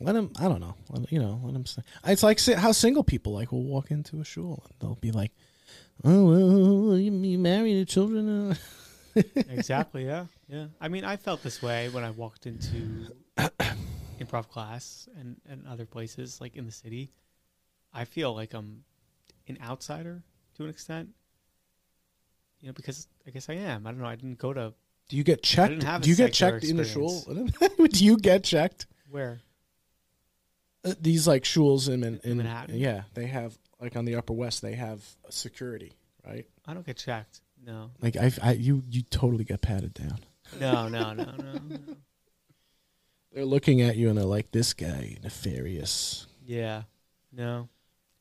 [0.00, 0.30] Let him.
[0.38, 0.74] I don't know.
[0.90, 1.40] Let, you know.
[1.42, 1.66] Let him.
[1.66, 1.82] Say.
[2.06, 5.32] It's like how single people like will walk into a shul and they'll be like,
[6.04, 6.24] "Oh,
[6.88, 8.56] well, you, you married the children."
[9.14, 10.06] Exactly.
[10.06, 10.66] Yeah, yeah.
[10.80, 13.12] I mean, I felt this way when I walked into
[14.20, 17.12] improv class and and other places like in the city.
[17.92, 18.84] I feel like I'm
[19.48, 20.22] an outsider
[20.56, 21.10] to an extent.
[22.60, 23.86] You know, because I guess I am.
[23.86, 24.06] I don't know.
[24.06, 24.72] I didn't go to
[25.08, 25.70] Do you get checked?
[25.70, 27.22] didn't have a Do you get checked in the shul?
[27.90, 28.86] Do you get checked?
[29.10, 29.40] where.
[30.84, 32.76] Uh, these like shuls in, in, in Manhattan?
[32.76, 34.62] Yeah, they have like on the Upper West.
[34.62, 35.92] They have security,
[36.26, 36.46] right?
[36.66, 37.40] I don't get checked.
[37.64, 40.18] No, Like I, I you, you totally get patted down.
[40.60, 41.52] no, no, no, no.
[41.52, 41.78] no.
[43.32, 46.82] They're looking at you and they're like, "This guy nefarious, Yeah,
[47.32, 47.68] no.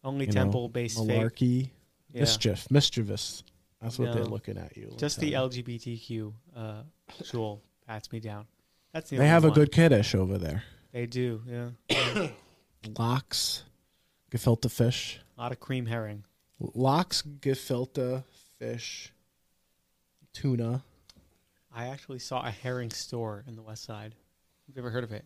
[0.03, 1.07] Only You know, temple-based fake.
[1.09, 1.69] malarkey,
[2.13, 2.21] Yeah.
[2.21, 3.43] mischief, mischievous."
[3.81, 4.93] That's what they're looking at you.
[4.97, 6.83] Just the uh, LGBTQ uh,
[7.23, 8.45] shul pats me down.
[8.93, 10.63] That's the They have a good kiddish over there.
[10.91, 11.41] They do.
[11.89, 12.27] Yeah.
[12.97, 13.63] Lox,
[14.31, 15.19] gefilte fish.
[15.37, 16.23] A lot of cream herring.
[16.59, 18.23] Lox, gefilte
[18.59, 19.11] fish,
[20.33, 20.83] tuna.
[21.73, 24.15] I actually saw a herring store in the West Side.
[24.67, 25.25] Have you ever heard of it?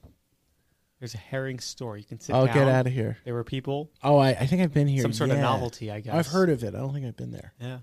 [0.99, 1.97] There's a herring store.
[1.97, 2.56] You can sit Oh, down.
[2.56, 3.18] get out of here!
[3.26, 3.91] There were people.
[4.03, 5.01] Oh, I, I think I've been here.
[5.01, 6.14] Some sort of novelty, I guess.
[6.14, 6.74] I've heard of it.
[6.74, 7.53] I don't think I've been there.
[7.60, 7.80] Yeah.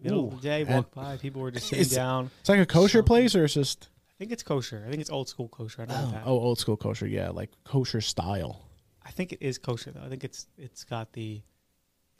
[0.00, 1.16] Middle Ooh, of the day, walk by.
[1.16, 2.30] People were just sitting It's- down.
[2.40, 3.06] It's like a kosher Something.
[3.06, 4.84] place, or it's just I think it's kosher.
[4.86, 5.82] I think it's old school kosher.
[5.82, 6.22] I don't know oh, that.
[6.26, 7.06] oh, old school kosher.
[7.06, 8.60] Yeah, like kosher style.
[9.04, 10.02] I think it is kosher though.
[10.04, 11.42] I think it's it's got the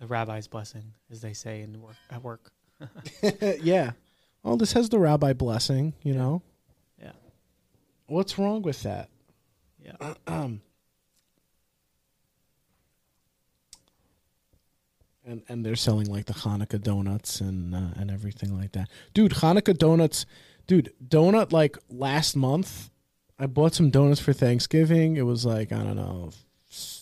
[0.01, 2.53] the rabbi's blessing, as they say in work at work.
[3.63, 3.93] yeah.
[4.45, 5.95] Well, this has the rabbi blessing.
[6.03, 6.43] You know,
[7.03, 7.13] Yeah.
[8.07, 9.09] what's wrong with that?
[9.83, 10.15] Yeah.
[10.29, 10.61] Um.
[15.27, 19.33] And and they're selling like the Hanukkah donuts and uh, and everything like that, dude.
[19.33, 20.27] Hanukkah donuts,
[20.67, 20.93] dude.
[21.03, 22.91] Donut like last month,
[23.39, 25.17] I bought some donuts for Thanksgiving.
[25.17, 26.29] It was like I don't know,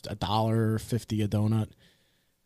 [0.08, 1.70] a dollar fifty a donut.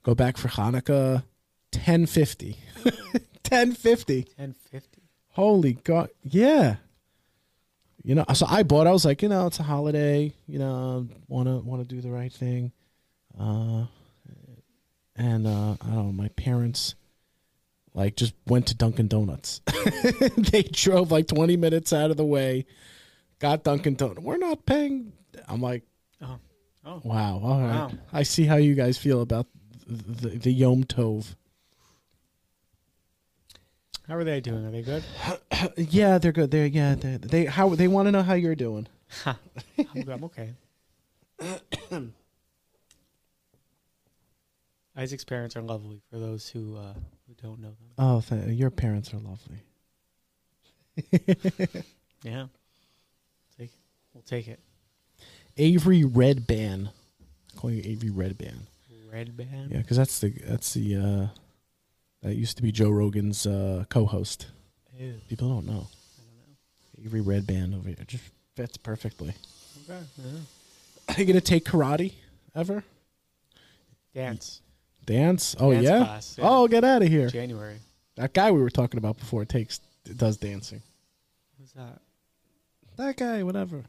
[0.02, 1.24] Go back for Hanukkah,
[1.72, 2.56] ten fifty.
[3.48, 4.22] ten fifty.
[4.36, 5.02] Ten fifty.
[5.30, 6.10] Holy God!
[6.22, 6.76] Yeah.
[8.02, 8.86] You know, so I bought.
[8.86, 10.32] I was like, you know, it's a holiday.
[10.46, 12.70] You know, want to want to do the right thing.
[13.38, 13.86] Uh,
[15.16, 16.12] and uh, I don't know.
[16.12, 16.94] My parents
[17.94, 19.60] like just went to Dunkin' Donuts.
[20.36, 22.66] they drove like twenty minutes out of the way,
[23.40, 24.20] got Dunkin' Donuts.
[24.20, 25.12] We're not paying.
[25.48, 25.82] I'm like,
[26.22, 26.38] Oh.
[26.84, 27.00] Oh.
[27.02, 27.40] wow.
[27.42, 27.74] All right.
[27.74, 27.90] Wow.
[28.12, 29.46] I see how you guys feel about
[29.86, 31.34] the the, the Yom Tov.
[34.08, 34.64] How are they doing?
[34.64, 35.02] Are they good?
[35.76, 36.50] yeah, they're good.
[36.50, 36.94] They're yeah.
[36.94, 38.86] They're, they how they want to know how you're doing.
[39.24, 39.36] I'm.
[40.08, 40.54] I'm okay.
[44.96, 46.00] Isaac's parents are lovely.
[46.10, 46.94] For those who uh,
[47.26, 49.62] who don't know them, Oh, th- your parents are lovely.
[52.22, 52.46] yeah,
[53.58, 53.72] take
[54.14, 54.60] we'll take it.
[55.56, 56.88] Avery Redban.
[56.88, 58.66] I call you Avery Redban.
[59.12, 59.70] Red band.
[59.70, 61.26] Yeah, because that's the that's the uh,
[62.22, 64.46] that used to be Joe Rogan's uh, co-host.
[64.98, 67.04] Ew, People don't know I don't know.
[67.04, 67.96] Avery Redban over here.
[68.06, 69.34] Just fits perfectly.
[69.88, 70.00] Okay.
[70.18, 71.14] Yeah.
[71.14, 72.14] Are you gonna take karate
[72.54, 72.82] ever?
[74.14, 74.62] Dance.
[75.04, 75.54] Dance?
[75.60, 75.98] Oh Dance yeah.
[75.98, 76.44] class, yeah.
[76.48, 77.28] Oh, get out of here.
[77.28, 77.76] January.
[78.16, 79.80] That guy we were talking about before takes
[80.16, 80.82] does dancing.
[81.58, 82.00] Who's that?
[82.96, 83.84] That guy, whatever.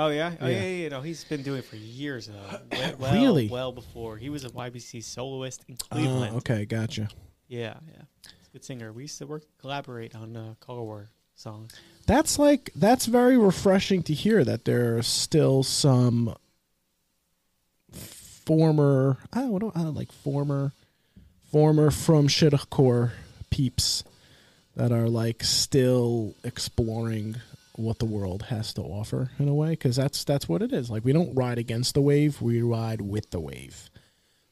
[0.00, 0.34] Oh yeah.
[0.40, 0.60] Oh Yeah.
[0.62, 0.66] yeah.
[0.84, 0.88] yeah.
[0.90, 2.58] No, he's been doing it for years though.
[2.72, 3.48] Well, well, Really?
[3.48, 6.36] Well before he was a YBC soloist in Uh, Cleveland.
[6.36, 7.08] okay, gotcha.
[7.48, 8.02] Yeah, yeah.
[8.22, 8.92] He's a good singer.
[8.92, 11.72] We used to work collaborate on uh, Color War songs.
[12.06, 16.34] That's like that's very refreshing to hear that there are still some
[17.92, 20.72] former I don't know I don't like former
[21.50, 23.10] former from shitcore
[23.50, 24.04] peeps
[24.76, 27.36] that are like still exploring
[27.78, 30.90] what the world has to offer in a way because that's that's what it is.
[30.90, 33.88] Like we don't ride against the wave we ride with the wave.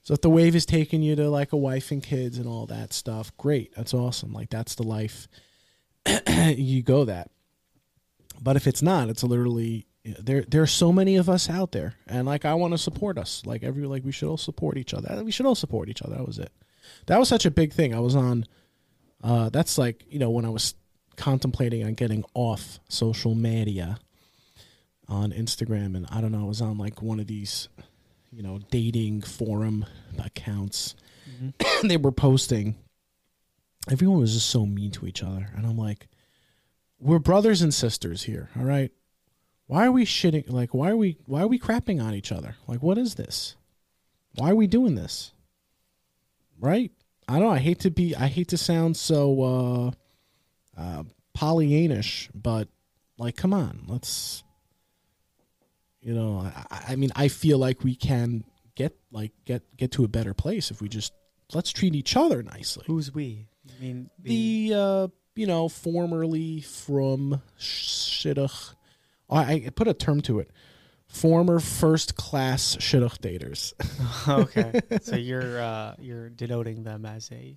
[0.03, 2.67] So if the wave is taking you to like a wife and kids and all
[2.67, 4.33] that stuff great that's awesome.
[4.33, 5.27] Like that's the life
[6.29, 7.31] you go that.
[8.41, 11.95] But if it's not it's literally there there are so many of us out there
[12.07, 13.43] and like i want to support us.
[13.45, 15.25] Like every like we should all support each other.
[15.25, 16.53] We should all support each other that was it.
[17.07, 17.93] That was such a big thing.
[17.93, 18.47] I was on
[19.25, 20.75] uh that's like you know when i was
[21.17, 23.99] contemplating on getting off social media
[25.09, 25.97] on instagram.
[25.97, 27.69] And i don't know i was on like one of these
[28.33, 29.87] you know dating forum
[30.23, 30.95] accounts.
[31.41, 31.55] Mhm.
[31.89, 32.75] they were posting.
[33.91, 35.51] Everyone was just so mean to each other.
[35.57, 36.09] And i'm like
[36.99, 38.91] we're brothers and sisters here all right?
[39.69, 42.57] Why are we shitting like why are we why are we crapping on each other?
[42.67, 43.57] Like what is this?
[44.35, 45.33] Why are we doing this?
[46.59, 46.91] Right?
[47.29, 49.91] I don't know i hate to be i hate to sound so uh
[50.77, 51.03] uh
[51.37, 52.69] pollyannish but
[53.19, 54.43] like come on let's
[56.01, 60.05] you know I, I mean i feel like we can get like get get to
[60.05, 61.13] a better place if we just
[61.53, 63.49] let's treat each other nicely Who's we?
[63.69, 68.75] I mean the uh you know formerly from shidduch
[69.29, 70.51] I, I put a term to it
[71.09, 73.73] former first class shidduch daters
[74.29, 74.81] okay.
[75.03, 77.57] So you're uh, you're denoting them as a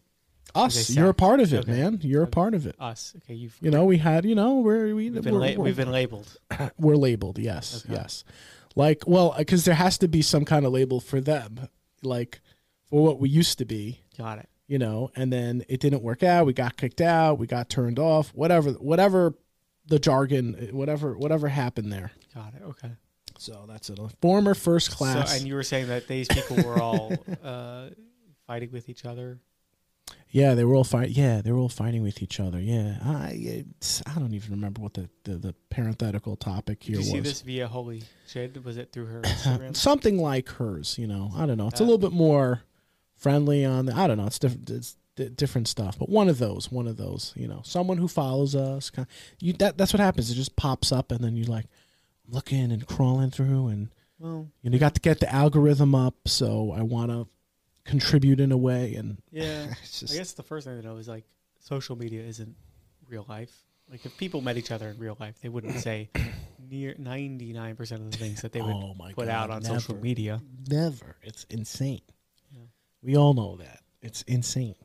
[0.56, 1.72] us you're a part of it okay.
[1.72, 3.14] man you're a part of it us.
[3.18, 5.78] Okay, you've you know we had you know we're we, we've been we're, la- we've
[5.78, 6.38] been labeled.
[6.78, 7.93] we're labeled yes Okay.
[7.95, 8.24] yes
[8.76, 11.68] like well because there has to be some kind of label for them
[12.04, 12.41] like
[12.89, 14.50] for what we used to be Got it.
[14.68, 16.45] you know, and then it didn't work out.
[16.47, 17.38] We got kicked out.
[17.39, 18.30] We got turned off.
[18.34, 19.34] Whatever, whatever
[19.88, 22.12] the jargon, whatever, whatever happened there.
[22.34, 22.64] Got it.
[22.64, 22.91] Okay.
[23.38, 24.00] So that's it.
[24.00, 25.30] A former first class.
[25.32, 27.89] So, and you were saying that these people were all uh,
[28.47, 29.39] fighting with each other.
[30.30, 31.10] Yeah, they were all fight.
[31.10, 32.60] Yeah, they were all fighting with each other.
[32.60, 33.66] Yeah, I,
[34.05, 37.24] I don't even remember what the, the, the parenthetical topic Did here you see was.
[37.24, 38.64] this via Holy Shit?
[38.64, 39.76] Was it through her Instagram?
[39.76, 40.97] Something like hers.
[40.99, 41.68] You know, I don't know.
[41.68, 42.62] It's a Uh, little bit more
[43.18, 43.86] friendly on.
[43.88, 44.28] The, I don't know.
[44.28, 44.70] It's different.
[44.70, 45.97] It's di- different stuff.
[45.97, 46.72] But one of those.
[46.72, 47.34] One of those.
[47.36, 48.89] You know, someone who follows us.
[48.91, 49.07] kind
[49.39, 50.30] You that that's what happens.
[50.30, 51.66] It just pops up, and then you like
[52.28, 53.89] looking and crawling through, and
[54.20, 56.28] well, you know, you got to get the algorithm up.
[56.28, 57.28] So I want to
[57.89, 59.73] contribute in a way, and yeah.
[59.83, 61.25] it's I guess the first thing to know is like
[61.59, 62.55] social media isn't
[63.09, 63.51] real life.
[63.89, 66.09] Like if people met each other in real life, they wouldn't say
[66.69, 69.49] near ninety nine percent of the things that they would oh my put God, out
[69.49, 70.41] on social media.
[70.69, 71.17] Never.
[71.23, 72.01] It's insane.
[72.51, 72.61] Yeah.
[73.01, 73.79] We all know that.
[74.01, 74.75] It's insane.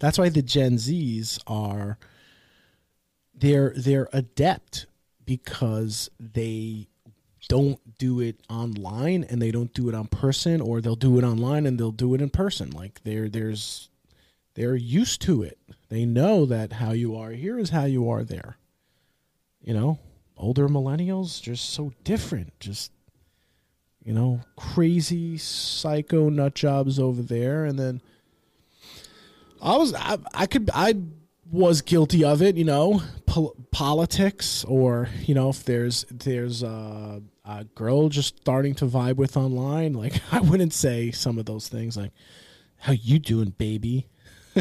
[0.00, 1.98] That's why the Gen Zs are
[3.34, 4.86] they're they're adept
[5.24, 6.88] because they
[7.48, 11.24] don't do it online and they don't do it on person or they'll do it
[11.24, 12.70] online and they'll do it in person.
[12.70, 13.88] Like they're there's
[14.54, 15.58] they're used to it.
[15.88, 18.58] They know that how you are here is how you are there.
[19.60, 19.98] You know,
[20.36, 22.58] older millennials just so different.
[22.60, 22.92] Just
[24.04, 28.00] you know, crazy psycho nut jobs over there, and then
[29.60, 30.94] I was I, I could I
[31.50, 37.22] was guilty of it, you know, pol- politics or you know if there's there's a,
[37.50, 41.68] a girl just starting to vibe with online, like I wouldn't say some of those
[41.68, 42.12] things like
[42.78, 44.06] how you doing, baby.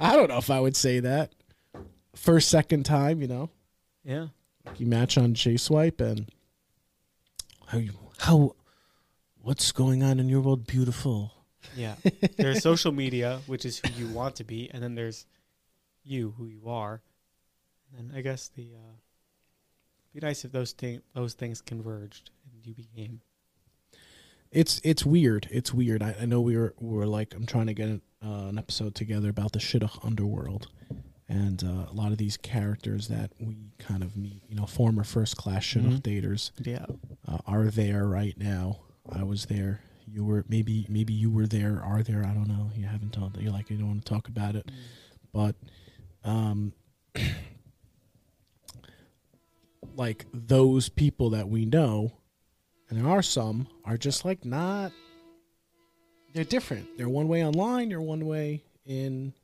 [0.00, 1.32] I don't know if I would say that
[2.14, 3.50] first second time, you know
[4.04, 4.28] Yeah.
[4.76, 6.30] you match on J Swipe and
[7.66, 8.54] how you how
[9.40, 11.32] what's going on in your world beautiful
[11.76, 11.94] Yeah.
[12.36, 15.26] There's social media, which is who you want to be, and then there's
[16.04, 17.00] you, who you are.
[17.96, 18.94] And I guess the uh,
[20.14, 23.20] be nice if those thing those things converged and you became.
[24.50, 25.48] it's it's weird.
[25.50, 26.02] It's weird.
[26.02, 28.58] I, I know we were we were like I'm trying to get an, uh, an
[28.58, 30.68] episode together about the shidduch underworld
[31.28, 35.04] and uh, a lot of these characters that we kind of meet you know former
[35.04, 36.22] first class shidduch Mhm.
[36.22, 36.84] daters Yeah.
[37.26, 38.80] uh, are there right now.
[39.10, 39.80] I was there.
[40.06, 41.80] You were maybe maybe you were there.
[41.82, 42.24] Are there?
[42.26, 42.70] I don't know.
[42.76, 44.70] You haven't told you're like you don't want to talk about it.
[45.32, 45.56] But
[46.24, 46.74] um
[49.96, 52.12] like those people that we know
[52.88, 54.92] and there are some are just like not
[56.34, 56.96] they're different.
[56.96, 59.34] They're one way online they're one way in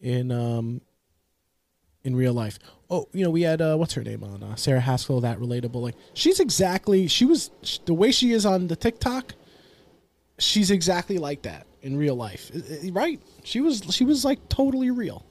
[0.00, 0.80] in um
[2.02, 2.58] in real life.
[2.88, 5.82] Oh you know we had uh what's her name on uh, sarah haskell that relatable
[5.82, 7.50] like she's exactly she was
[7.84, 9.34] the way she is on the tiktok
[10.40, 12.50] she's exactly like that in real life.
[12.90, 13.20] Right?
[13.44, 15.24] She was she was like totally real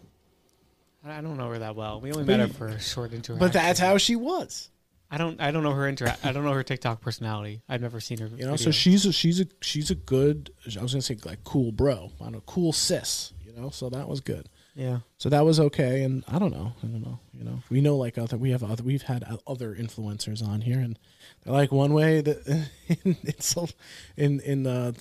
[1.11, 1.99] I don't know her that well.
[2.01, 3.39] We only But met her you- for a short interaction.
[3.39, 4.69] but that's how she was
[5.11, 5.41] I don't.
[5.41, 6.15] I don't know her inter.
[6.23, 7.63] I don't know her TikTok personality.
[7.67, 8.27] I've never seen her.
[8.27, 10.51] You know, so she's a she's a she's a good.
[10.77, 13.33] I was gonna say like cool bro, I don't know, cool sis.
[13.43, 14.49] You know, so that was good.
[14.75, 14.99] Yeah.
[15.17, 17.97] So that was okay, and I don't know, I don't know, you know, we know
[17.97, 20.97] like other we have other we've had other influencers on here, and
[21.41, 22.45] they're like one way that
[23.03, 23.55] in it's
[24.15, 24.95] in in the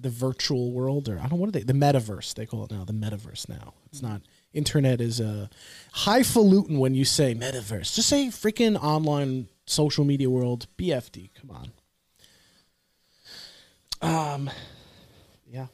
[0.00, 2.70] the virtual world or I don't know what are they the metaverse they call it
[2.70, 4.20] now the metaverse now it's not
[4.52, 5.48] internet is a
[5.92, 11.72] highfalutin when you say metaverse just say freaking online social media world BFD come on
[14.36, 14.50] um
[15.46, 15.66] yeah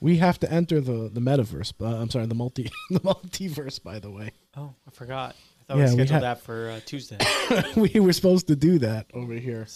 [0.00, 1.72] We have to enter the the metaverse.
[1.80, 3.82] Uh, I'm sorry, the multi the multiverse.
[3.82, 4.30] By the way.
[4.56, 5.34] Oh, I forgot.
[5.68, 7.18] I thought Yeah, we we scheduled had- that for uh, Tuesday.
[7.76, 9.66] we were supposed to do that over here.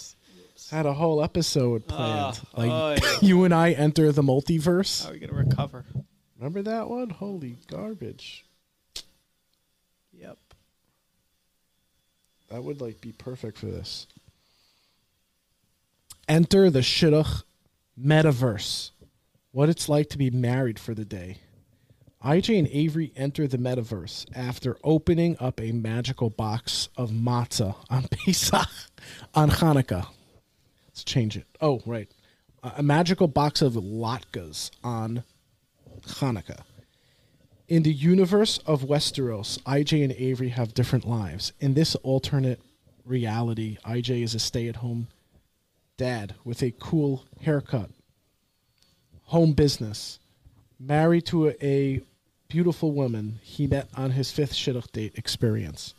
[0.70, 2.40] Had a whole episode planned.
[2.54, 3.18] Ah, like oh, yeah.
[3.28, 5.04] you and I enter the multiverse.
[5.04, 5.84] How are we gonna recover?
[6.38, 7.10] Remember that one?
[7.10, 8.44] Holy garbage.
[10.12, 10.38] Yep.
[12.50, 14.06] That would like be perfect for this.
[16.28, 17.42] Enter the shidduch
[18.00, 18.90] metaverse.
[19.52, 21.38] What it's like to be married for the day.
[22.24, 28.04] IJ and Avery enter the metaverse after opening up a magical box of matzah on
[28.10, 28.68] Pesach
[29.34, 30.06] on Hanukkah.
[31.04, 31.46] Change it.
[31.60, 32.08] Oh, right.
[32.62, 35.24] A a magical box of latkes on
[36.06, 36.62] Hanukkah.
[37.68, 41.52] In the universe of Westeros, IJ and Avery have different lives.
[41.60, 42.60] In this alternate
[43.04, 45.08] reality, IJ is a stay at home
[45.96, 47.90] dad with a cool haircut,
[49.24, 50.18] home business,
[50.78, 52.00] married to a, a
[52.48, 55.94] beautiful woman he met on his fifth shidduch date experience.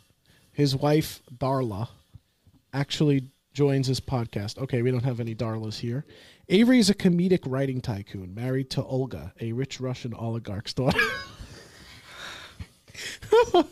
[0.52, 1.90] His wife, Darla,
[2.74, 4.58] actually joins his podcast.
[4.58, 6.06] Okay, we don't have any Darlas here.
[6.50, 11.00] Avery is a comedic writing tycoon married to Olga, a rich Russian oligarch's daughter.
[13.44, 13.66] oh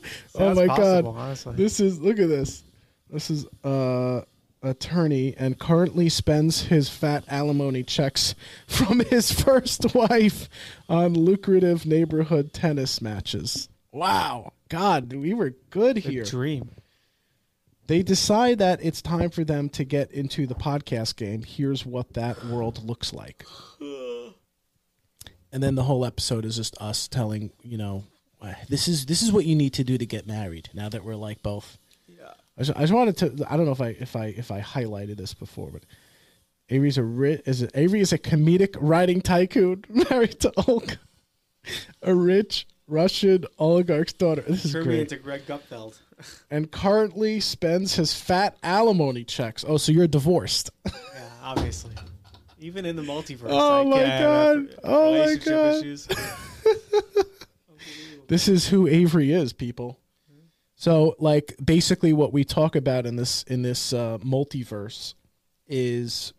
[0.55, 1.19] my possible, god.
[1.19, 1.55] honestly.
[1.55, 2.63] This is look at this.
[3.09, 4.21] This is uh
[4.63, 8.35] attorney and currently spends his fat alimony checks
[8.67, 10.47] from his first wife
[10.87, 13.69] on lucrative neighborhood tennis matches.
[13.91, 14.53] Wow.
[14.69, 16.23] God, we were good The here.
[16.23, 16.69] dream.
[17.91, 21.43] They decide that it's time for them to get into the podcast game.
[21.43, 23.45] Here's what that world looks like.
[25.51, 28.05] And then the whole episode is just us telling, you know,
[28.41, 30.69] "Uh, this is this is what you need to do to get married.
[30.73, 31.77] Now that we're like both
[32.07, 32.31] Yeah.
[32.57, 33.45] I just, I just wanted to.
[33.49, 35.83] I don't know if I if I if I highlighted this before, but
[36.69, 40.97] Avery's a ri- is a, Avery is a comedic writing tycoon married to Olga,
[42.01, 44.41] a rich Russian oligarch's daughter.
[44.41, 45.97] This is Turn me great, into Greg Gutfeld.
[46.51, 49.63] and currently spends his fat alimony checks.
[49.67, 50.69] Oh, so you're divorced?
[50.85, 50.91] yeah,
[51.41, 51.93] obviously.
[52.59, 53.47] Even in the multiverse.
[53.49, 54.75] Oh I my God.
[54.83, 55.75] Oh my God.
[55.77, 56.07] Issues.
[58.31, 59.99] This is who Avery is, people.
[60.75, 65.15] So, like, basically, what we talk about in this in this uh, multiverse
[65.67, 66.31] is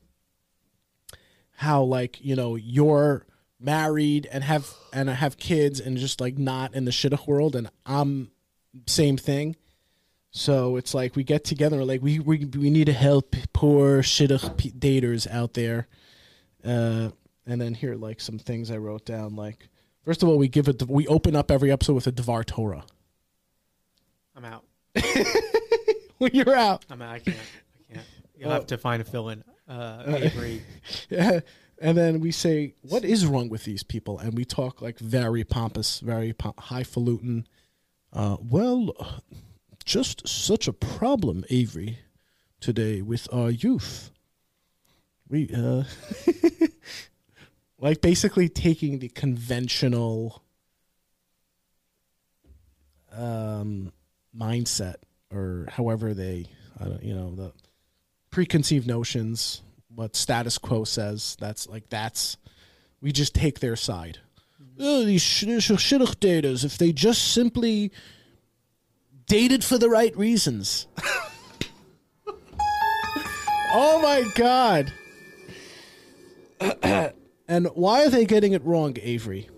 [1.54, 3.26] how, like, you know, you're
[3.62, 7.70] married and have and have kids and just like not in the shidduch world, and
[7.86, 8.30] I'm
[8.86, 9.56] same thing.
[10.30, 14.56] So it's like we get together, like we we we need to help poor shidduch
[14.56, 15.88] p- daters out there.
[16.64, 17.10] Uh,
[17.46, 19.68] and then here, like some things I wrote down, like.
[20.04, 20.82] First of all, we give it.
[20.88, 22.82] We open up every episode with a Devar Torah.
[24.34, 24.64] I'm out.
[26.18, 27.14] when you're out, I'm out.
[27.14, 27.36] I can't.
[27.36, 28.06] I can't.
[28.36, 28.54] You'll Oh.
[28.54, 29.44] have to find a fill in.
[29.68, 30.62] Uh, Avery.
[31.08, 31.38] yeah.
[31.82, 35.42] And then we say, "What is wrong with these people?" And we talk like very
[35.42, 37.46] pompous, very po- highfalutin.
[38.12, 38.94] Uh, well,
[39.84, 41.98] just such a problem, Avery,
[42.60, 44.12] today with our youth.
[45.28, 45.82] We uh,
[47.78, 50.44] like basically taking the conventional
[53.10, 53.92] um,
[54.36, 54.96] mindset,
[55.32, 56.46] or however they,
[56.78, 57.52] I don't, you know, the
[58.30, 59.62] preconceived notions,
[59.94, 61.36] what status quo says.
[61.40, 62.36] That's like that's
[63.00, 64.18] we just take their side.
[64.62, 64.80] Mm-hmm.
[64.80, 67.92] Oh, these sh- sh- shidduch daters, if they just simply
[69.26, 70.86] dated for the right reasons.
[73.72, 74.92] oh my god.
[77.48, 79.48] and why are they getting it wrong, Avery?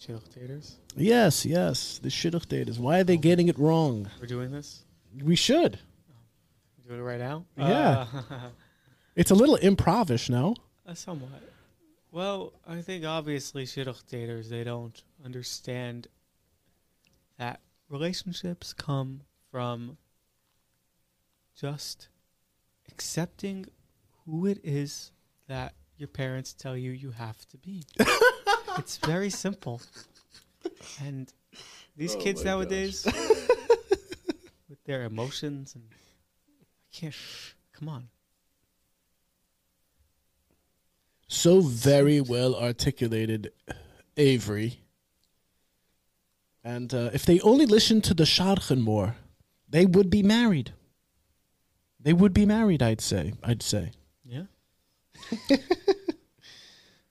[0.00, 0.76] Chill taters.
[0.96, 2.78] Yes, yes, the shidduch daters.
[2.78, 3.20] Why are they oh.
[3.20, 4.08] getting it wrong?
[4.20, 4.84] We're doing this.
[5.22, 5.78] We should.
[6.88, 7.44] We're it right now.
[7.56, 8.06] Yeah.
[8.12, 8.48] Uh,
[9.16, 10.54] It's a little improvish, no?
[10.86, 11.42] Uh, somewhat.
[12.12, 16.06] Well, I think obviously shidduch daters they don't understand
[17.36, 17.58] that
[17.88, 19.98] relationships come from
[21.56, 22.08] just
[22.88, 23.66] accepting
[24.24, 25.10] who it is
[25.48, 27.82] that your parents tell you you have to be.
[28.78, 29.82] it's very simple.
[31.02, 31.32] And
[31.96, 33.04] these Oh kids nowadays
[34.68, 35.82] with their emotions and
[36.92, 37.14] can't.
[37.72, 38.08] Come on.
[41.28, 43.52] So very well articulated,
[44.16, 44.80] Avery.
[46.64, 49.16] And uh, if they only listened to the Shadchan more,
[49.68, 50.72] they would be married.
[52.00, 53.34] They would be married, I'd say.
[53.42, 53.92] I'd say.
[54.24, 54.44] Yeah.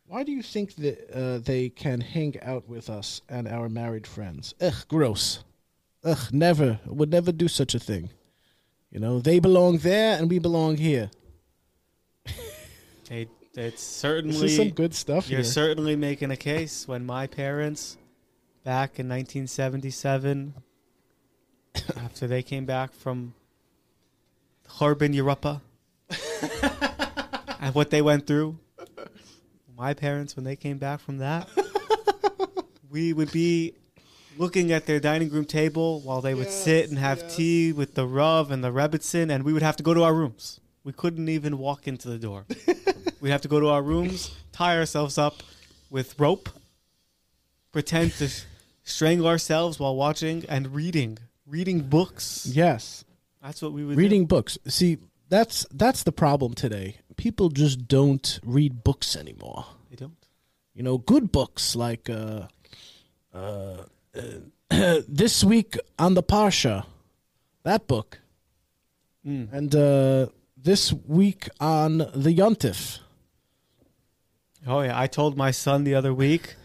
[0.07, 4.07] Why do you think that uh, they can hang out with us and our married
[4.07, 4.53] friends?
[4.61, 5.43] Ugh, gross.
[6.03, 6.79] Ugh, never.
[6.85, 8.09] Would never do such a thing.
[8.91, 11.11] You know, they belong there and we belong here.
[12.25, 15.43] It's This is certainly some good stuff You're here.
[15.43, 17.97] certainly making a case when my parents,
[18.63, 20.53] back in 1977,
[21.97, 23.33] after they came back from
[24.67, 25.63] Harbin, Europa,
[27.59, 28.59] and what they went through,
[29.75, 31.49] my parents, when they came back from that,
[32.91, 33.73] we would be
[34.37, 38.05] looking at their dining room table while they would sit and have tea with the
[38.07, 40.59] Rav and the Rebbitzin, and we would have to go to our rooms.
[40.83, 42.45] We couldn't even walk into the door.
[43.21, 45.41] We'd have to go to our rooms, tie ourselves up
[45.89, 46.49] with rope,
[47.71, 48.29] pretend to
[48.83, 52.45] strangle ourselves while watching and reading, reading books.
[52.45, 53.03] yes.
[53.41, 54.57] That's what we would Reading books.
[54.67, 54.97] See,
[55.29, 56.97] that's that's the problem today.
[57.17, 59.65] People just don't read books anymore.
[59.89, 60.17] They don't.
[60.73, 62.47] You know, good books like uh,
[63.33, 63.77] uh,
[65.07, 66.85] this week on the Parsha,
[67.63, 68.19] that book,
[69.25, 69.51] Mm.
[69.51, 72.99] and uh, this week on the Yontif.
[74.65, 76.55] Oh yeah, I told my son the other week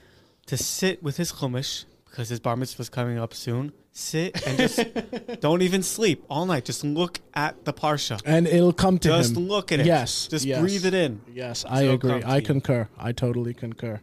[0.47, 3.73] to sit with his chumash because his bar mitzvah is coming up soon.
[3.91, 4.81] Sit and just
[5.41, 6.65] don't even sleep all night.
[6.65, 8.21] Just look at the parsha.
[8.25, 9.35] and it'll come to Just him.
[9.37, 9.87] Just look at it.
[9.87, 10.61] Yes, Just yes.
[10.61, 11.21] breathe it in.
[11.33, 12.23] Yes, I agree.
[12.25, 12.89] I concur.
[12.97, 14.01] I totally concur.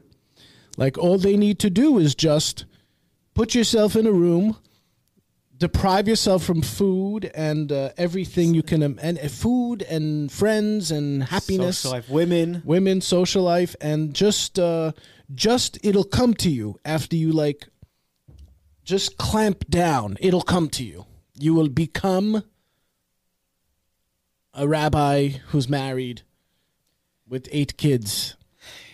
[0.78, 2.66] Like all they need to do is just
[3.34, 4.58] put yourself in a room,
[5.58, 10.92] deprive yourself from food and uh, everything you can, um, and uh, food and friends
[10.92, 12.62] and happiness, Social life, women.
[12.66, 14.92] women, social life, and just, uh,
[15.34, 17.68] just it'll come to you after you like,
[18.84, 20.18] just clamp down.
[20.20, 21.06] It'll come to you.
[21.38, 22.44] You will become
[24.54, 26.24] a rabbi who's married
[27.28, 28.36] with eight kids.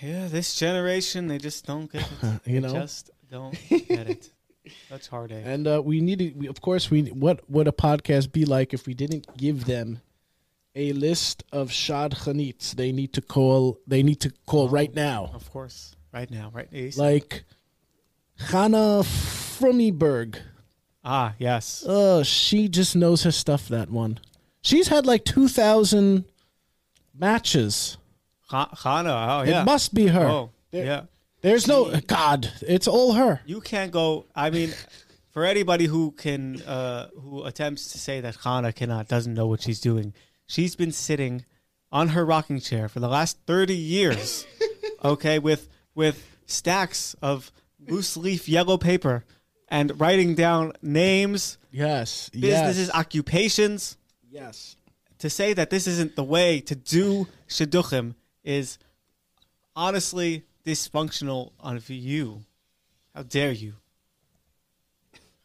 [0.02, 2.42] Yeah, this generation they just don't get it.
[2.46, 2.74] You know?
[2.74, 4.30] just don't get it.
[4.90, 5.44] That's heartache.
[5.46, 8.88] And uh, we needed, we, of course, we what would a podcast be like if
[8.88, 10.02] we didn't give them
[10.76, 13.80] a list of shadchanits they need to call?
[13.88, 16.68] They need to call right now, Of course, right now, right?
[16.74, 16.98] Ace?
[16.98, 17.44] like
[18.40, 20.38] Hannah Frummiberg.
[21.04, 21.84] ah, yes.
[21.88, 23.68] Oh, she just knows her stuff.
[23.70, 24.20] That one,
[24.62, 26.26] she's had like two thousand
[27.14, 27.98] matches.
[28.50, 29.10] Ha- Hana.
[29.12, 29.62] Oh, yeah.
[29.62, 30.26] It must be her.
[30.26, 31.04] Oh, yeah.
[31.46, 32.52] There's no God.
[32.68, 33.40] It's all her.
[33.46, 34.26] You can't go.
[34.36, 34.74] I mean,
[35.30, 39.62] for anybody who can, uh, who attempts to say that Hana cannot, doesn't know what
[39.62, 40.16] she's doing.
[40.48, 41.46] She's been sitting
[41.92, 44.48] on her rocking chair for the last thirty years.
[45.04, 46.18] okay, with with
[46.48, 47.52] stacks of
[47.88, 49.24] loose leaf yellow paper
[49.68, 52.30] and writing down names, Yes.
[52.30, 53.98] businesses, occupations.
[54.28, 54.78] yes.
[55.20, 58.80] To say that this isn't the way to do shidduchim is
[59.76, 62.44] honestly dysfunctional on you.
[63.14, 63.74] How dare you,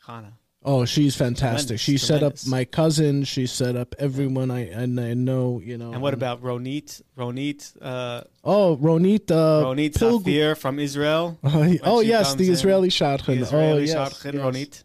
[0.07, 0.33] Hana?
[0.63, 1.79] Oh, she's fantastic.
[1.79, 3.25] Tremendous, she set up my cousin.
[3.25, 5.61] She set up everyone I and I know.
[5.65, 5.93] You know.
[5.93, 7.01] And what about Ronit?
[7.17, 9.31] Ronit, uh, Oh, Ronit.
[9.31, 11.39] Uh, Ronit Pilg- Safir from Israel.
[11.45, 13.41] Oh, oh, yes, the Israeli shadchan.
[13.41, 14.35] Israeli oh yes, yes.
[14.35, 14.85] Ronit.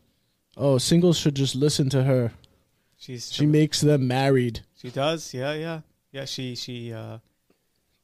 [0.55, 2.31] Oh, singles should just listen to her.
[2.97, 5.81] She's She makes them married, she does, yeah, yeah,
[6.11, 6.25] yeah.
[6.25, 7.17] She she uh,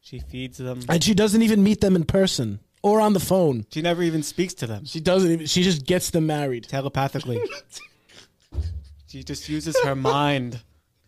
[0.01, 0.81] she feeds them.
[0.89, 3.65] and she doesn't even meet them in person or on the phone.
[3.71, 5.45] She never even speaks to them She doesn't even.
[5.45, 6.63] She just gets them married.
[6.67, 7.39] telepathically.
[9.07, 10.61] she just uses her mind,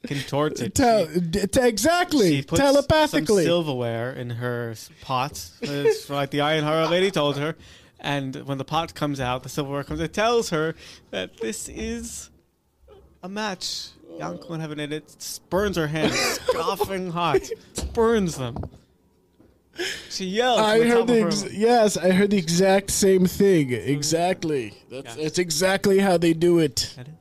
[0.05, 0.75] contorts it.
[0.75, 3.43] Tell, She- d- t- exactly She puts telepathically.
[3.43, 5.49] some silverware in her s- pot.
[5.61, 7.55] It's like the Iron Horror lady told her.
[7.99, 10.01] And when the pot comes out, the silverware comes.
[10.01, 10.75] Out, it tells her
[11.11, 12.29] that this is
[13.23, 13.89] a match.
[14.19, 16.13] Yanko and heaven, and it burns her hands,
[16.47, 17.41] scoffing hot,
[17.93, 18.57] burns them.
[20.09, 20.59] She yells.
[20.59, 23.71] from I heard the ex- yes, I heard the exact same thing.
[23.73, 24.73] Exactly.
[24.91, 25.23] That's Yeah.
[25.23, 26.93] that's exactly how they do it.
[26.95, 27.13] That is.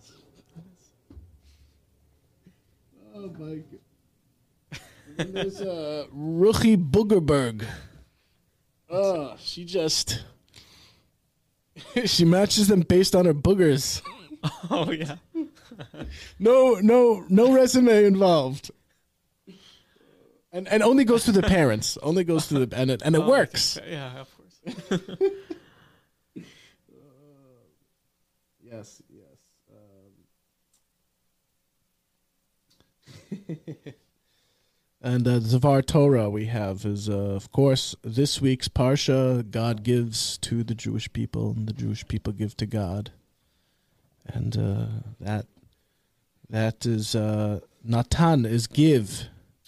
[3.15, 4.81] Oh my god.
[5.19, 7.65] And there's uh, Ruchi Boogerberg.
[8.91, 10.23] Oh, she just
[12.05, 14.03] she matches them based on her boogers.
[14.71, 15.17] Oh yeah.
[16.39, 18.71] No, no, no resume involved.
[20.53, 21.97] And and only goes to the parents.
[22.03, 23.79] Only goes to the and it and it Oh, works.
[23.89, 25.01] Yeah, of course.
[28.65, 29.39] Yes, yes.
[33.31, 33.57] Um,
[35.05, 40.39] And uh, Devar Torah we have is, uh, of course, this week's Parsha, God gives
[40.39, 43.11] to the Jewish people, and the Jewish people give to God.
[44.27, 44.87] And uh,
[45.19, 45.47] that
[46.49, 49.25] that is, uh, Natan is give.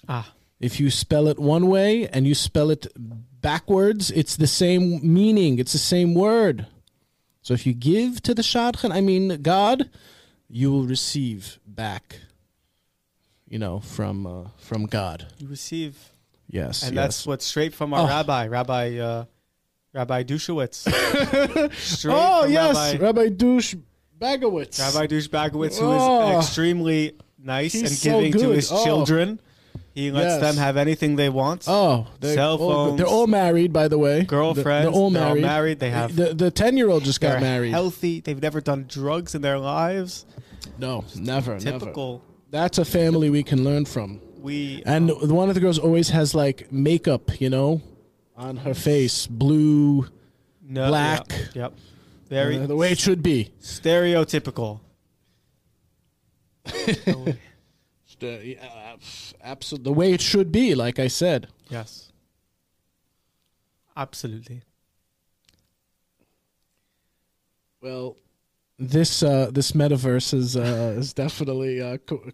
[0.09, 5.01] Ah, If you spell it one way and you spell it backwards, it's the same
[5.02, 5.59] meaning.
[5.59, 6.66] It's the same word.
[7.43, 9.90] So if you give to the Shadchan, I mean God,
[10.48, 12.20] you will receive back.
[13.48, 15.26] You know, from uh, from God.
[15.39, 15.97] you receive,
[16.48, 17.02] Yes, and yes.
[17.05, 18.09] that's what's straight from our Oh.
[18.09, 19.24] rabbi, Rabbi uh,
[19.93, 20.86] Rabbi Dushowitz.
[22.09, 23.76] oh yes, Rabbi, Rabbi Dush
[24.18, 24.78] Bagowitz.
[24.81, 26.39] Rabbi Dush Bagowitz, who is Oh.
[26.39, 28.82] extremely nice He's and so giving to his Oh.
[28.85, 29.40] children.
[29.94, 30.40] He lets Yes.
[30.40, 31.64] them have anything they want.
[31.68, 32.98] Oh, they're Cell all, phones.
[32.98, 34.24] they're all married, by the way.
[34.24, 35.10] Girlfriends, They're, they're all
[35.40, 35.78] married.
[35.78, 37.70] They have the the ten year old just they're got married.
[37.70, 38.18] healthy.
[38.20, 40.26] They've never done drugs in their lives.
[40.78, 41.78] no, never, never.
[41.78, 42.22] Typical.
[42.50, 44.20] That's a family we can learn from.
[44.40, 47.80] We And one of the girls always has like makeup, you know,
[48.36, 50.06] on her face, blue,
[50.60, 51.30] no, black.
[51.30, 51.54] Yep.
[51.54, 51.72] yep.
[52.28, 53.52] Very uh, the way it should be.
[53.60, 54.80] stereotypical.
[59.42, 60.74] Absolutely, the way it should be.
[60.74, 61.48] Like I said.
[61.68, 62.10] yes.
[63.96, 64.62] Absolutely.
[67.80, 68.16] Well,
[68.78, 72.32] this uh, this metaverse is uh, is definitely uh, qu-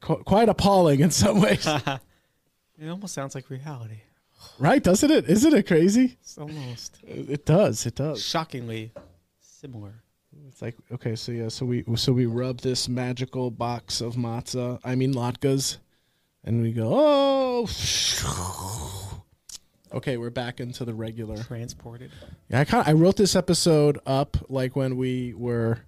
[0.00, 1.66] qu- quite appalling in some ways,
[2.78, 4.00] It almost sounds like reality.
[4.58, 4.82] right?
[4.82, 5.28] Doesn't it?
[5.28, 6.16] Isn't it crazy?
[6.22, 7.84] It's almost It does.
[7.84, 8.22] It does.
[8.24, 8.92] shockingly
[9.40, 10.02] similar.
[10.60, 14.78] It's like okay, so yeah, so we so we rub this magical box of matzah,
[14.84, 15.78] I mean latkes,
[16.44, 17.66] and we go, oh,
[19.94, 21.42] okay, we're back into the regular.
[21.44, 22.10] Transported.
[22.50, 25.78] Yeah, I kind I wrote this episode up like when we were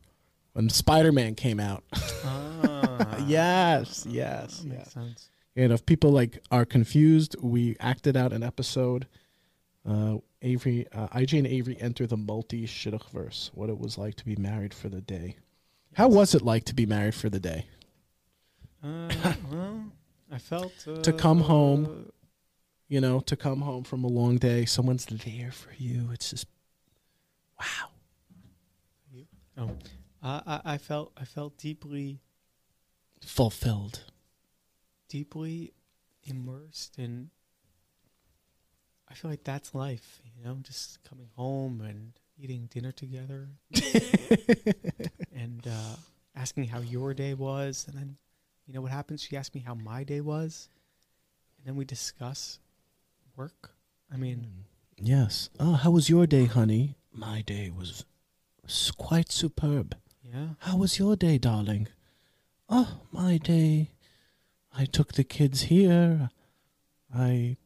[0.55, 1.85] when Spider Man came out.
[2.25, 4.93] Ah, yes, yes, that makes yes.
[4.95, 5.29] sense.
[5.55, 9.07] And if people like are confused, we acted out an episode.
[9.87, 13.51] Uh, Avery, uh, and Avery enter the multi shidduch verse.
[13.55, 15.37] What it was like to be married for the day.
[15.95, 17.67] How was it like to be married for the day?
[18.83, 19.09] Uh,
[19.51, 19.85] well,
[20.31, 22.11] I felt uh, To come home.
[22.89, 26.11] You know, to come home from a long day, someone's there for you.
[26.13, 26.47] It's just
[27.59, 27.89] wow.
[29.11, 29.25] You?
[29.57, 29.71] Oh,
[30.23, 32.21] I, I, I felt I felt deeply
[33.25, 34.05] Fulfilled.
[35.09, 35.73] deeply
[36.25, 37.31] immersed in.
[39.13, 43.49] I feel like that's life, you know, just coming home and eating dinner together,
[45.35, 45.97] and uh,
[46.35, 48.17] asking how your day was, and then,
[48.67, 49.23] you know, what happens?
[49.23, 50.69] She asked me how my day was,
[51.59, 52.59] and then we discuss
[53.37, 53.71] work.
[54.13, 54.47] I mean,
[55.05, 55.51] Yes.
[55.59, 56.97] Oh, how was your day, honey?
[57.13, 58.05] My day was
[58.65, 59.97] s- quite superb.
[60.23, 61.89] yeah, How was your day, darling?
[62.69, 63.91] Oh, my day.
[64.73, 66.31] I took the kids here.
[67.15, 67.57] I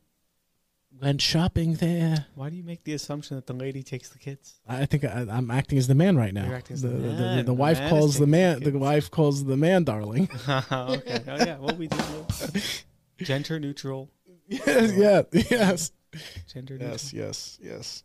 [1.01, 2.27] went shopping there.
[2.35, 4.61] why do you make the assumption that the lady takes the kids?
[4.69, 6.47] I think I, I'm acting as the man right now.
[6.47, 7.37] You're acting as the, the the, man.
[7.39, 8.61] the, The wife man calls the man.
[8.61, 10.29] the The wife calls the man, darling.
[10.49, 11.99] okay, oh yeah, well we do
[13.25, 14.11] gender neutral,
[14.49, 15.91] yes, yeah, yes,
[16.53, 16.91] gender neutral.
[16.93, 18.03] yes, yes, yes.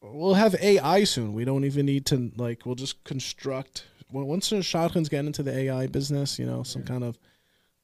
[0.00, 1.32] We'll have AI soon.
[1.32, 2.66] We don't even need to like.
[2.66, 3.84] We'll just construct.
[4.12, 6.88] Well, once the shadchans get into the AI business, you know, some Yeah.
[6.88, 7.18] kind of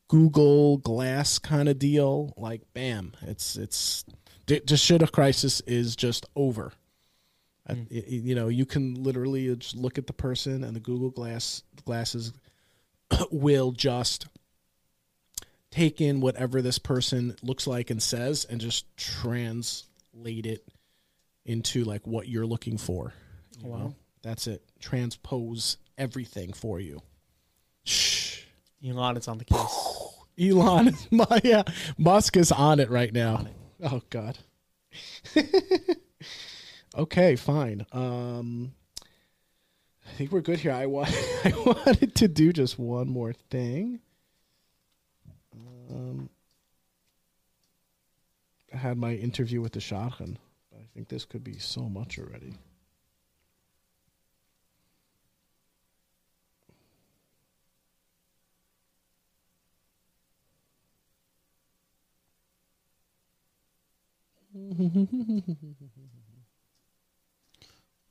[0.09, 4.05] Google Glass kind of deal, like bam, it's it's
[4.51, 4.61] the,
[5.03, 6.73] of crisis is just over.
[7.69, 7.87] Mm.
[7.91, 11.11] y- y- you know, you can literally just look at the person, and the Google
[11.11, 12.33] Glass glasses
[13.31, 14.27] will just
[15.71, 20.67] take in whatever this person looks like and says, and just translate it
[21.45, 23.13] into like what you're looking for.
[23.63, 23.79] you Wow.
[23.79, 23.95] know?
[24.23, 24.63] That's it.
[24.81, 27.01] Transpose everything for you.
[27.85, 28.43] Shh.
[28.87, 30.15] Elon is on the case.
[30.41, 30.97] Elon
[31.45, 31.63] yeah.
[31.99, 33.47] Musk is on it right now.
[33.83, 34.39] Oh God.
[36.97, 37.87] okay, fine.
[37.93, 38.73] Um
[40.07, 40.73] I think we're good here.
[40.73, 41.09] I want
[41.45, 44.01] I wanted to do just one more thing.
[45.91, 46.31] Um
[48.73, 50.37] I had my interview with the Shadchan.
[50.73, 52.55] I think this could be so much already.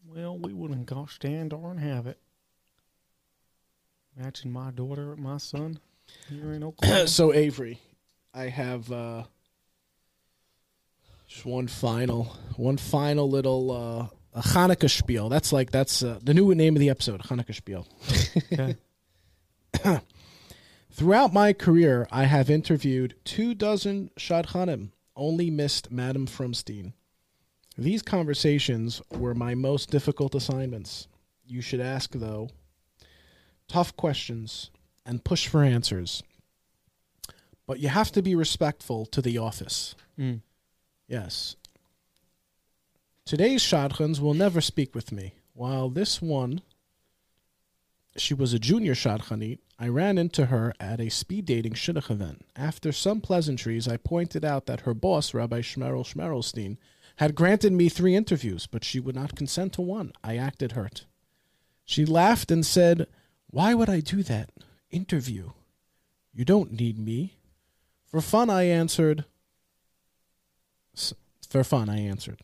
[0.05, 2.17] Well, we wouldn't gosh stand darn have it.
[4.17, 5.79] Matching my daughter with my son
[6.27, 7.07] here in Oklahoma.
[7.07, 7.79] so Avery,
[8.33, 9.23] I have uh
[11.27, 13.71] just one final one final little
[14.35, 15.29] uh Hanukkah spiel.
[15.29, 17.87] That's like that's uh, the new name of the episode, Hanukkah spiel.
[18.51, 18.75] okay.
[20.91, 24.89] Throughout my career, I have interviewed two dozen shadchanim,
[25.19, 26.93] only missed Madame Frumstein.
[27.77, 31.07] These conversations were my most difficult assignments.
[31.45, 32.49] You should ask, though,
[33.67, 34.71] tough questions
[35.05, 36.23] and push for answers.
[37.67, 39.95] But you have to be respectful to the office.
[40.17, 40.41] Mm.
[41.07, 41.55] Yes.
[43.25, 46.61] Today's shadchans will never speak with me, while this one,
[48.17, 52.45] she was a junior shadchanit, I ran into her at a speed dating shidduch event.
[52.53, 56.77] After some pleasantries, I pointed out that her boss, Rabbi Shmerel Shmerelstein,
[57.15, 60.11] had granted me three interviews, but she would not consent to one.
[60.21, 61.05] I acted hurt.
[61.85, 63.07] She laughed and said,
[63.49, 64.49] Why would I do that?
[64.91, 65.51] Interview.
[66.33, 67.37] You don't need me.
[68.05, 69.23] For fun, I answered,
[71.49, 72.41] For fun, I answered.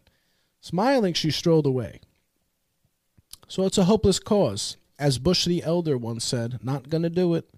[0.62, 2.00] Smiling, she strolled away.
[3.48, 4.78] So it's a hopeless cause.
[4.98, 7.50] As Bush the Elder once said, not gonna do it.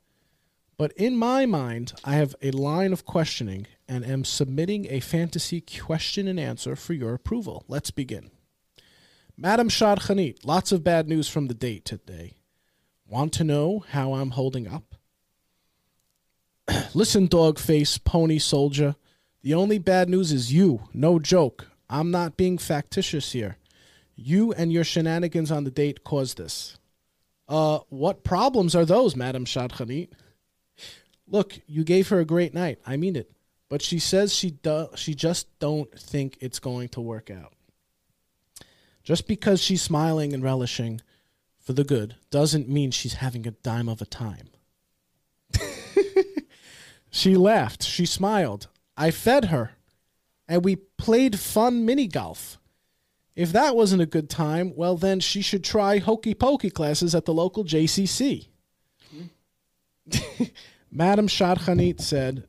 [0.77, 5.61] But in my mind, I have a line of questioning and am submitting a fantasy
[5.61, 7.64] question and answer for your approval.
[7.68, 8.30] Let's begin.
[9.35, 12.38] Madam Shadchanit, lots of bad news from the date today.
[13.07, 14.95] Want to know how I'm holding up?
[16.93, 18.95] Listen, dog face, pony soldier.
[19.43, 20.89] The only bad news is you.
[20.93, 21.68] No joke.
[21.89, 23.57] I'm not being factitious here.
[24.15, 26.76] You and your shenanigans on the date caused this.
[27.47, 30.09] Uh, what problems are those, Madam Shadchanit?
[31.27, 32.79] Look, you gave her a great night.
[32.85, 33.31] I mean it.
[33.69, 37.53] But she says she do- she just don't think it's going to work out.
[39.03, 41.01] Just because she's smiling and relishing
[41.59, 44.49] for the good doesn't mean she's having a dime of a time.
[47.09, 47.83] she laughed.
[47.83, 48.67] She smiled.
[48.95, 49.71] I fed her.
[50.47, 52.57] And we played fun mini golf.
[53.38, 57.26] If that wasn't a good time, well, then she should try hokey pokey classes at
[57.26, 58.47] the local JCC.
[60.91, 62.47] Madam Shadchanit said,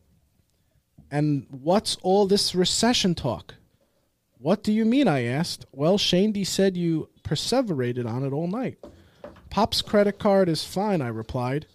[1.10, 3.56] And what's all this recession talk?
[4.38, 5.08] What do you mean?
[5.08, 5.66] I asked.
[5.72, 8.78] Well, Shandy said you perseverated on it all night.
[9.50, 11.66] Pop's credit card is fine, I replied.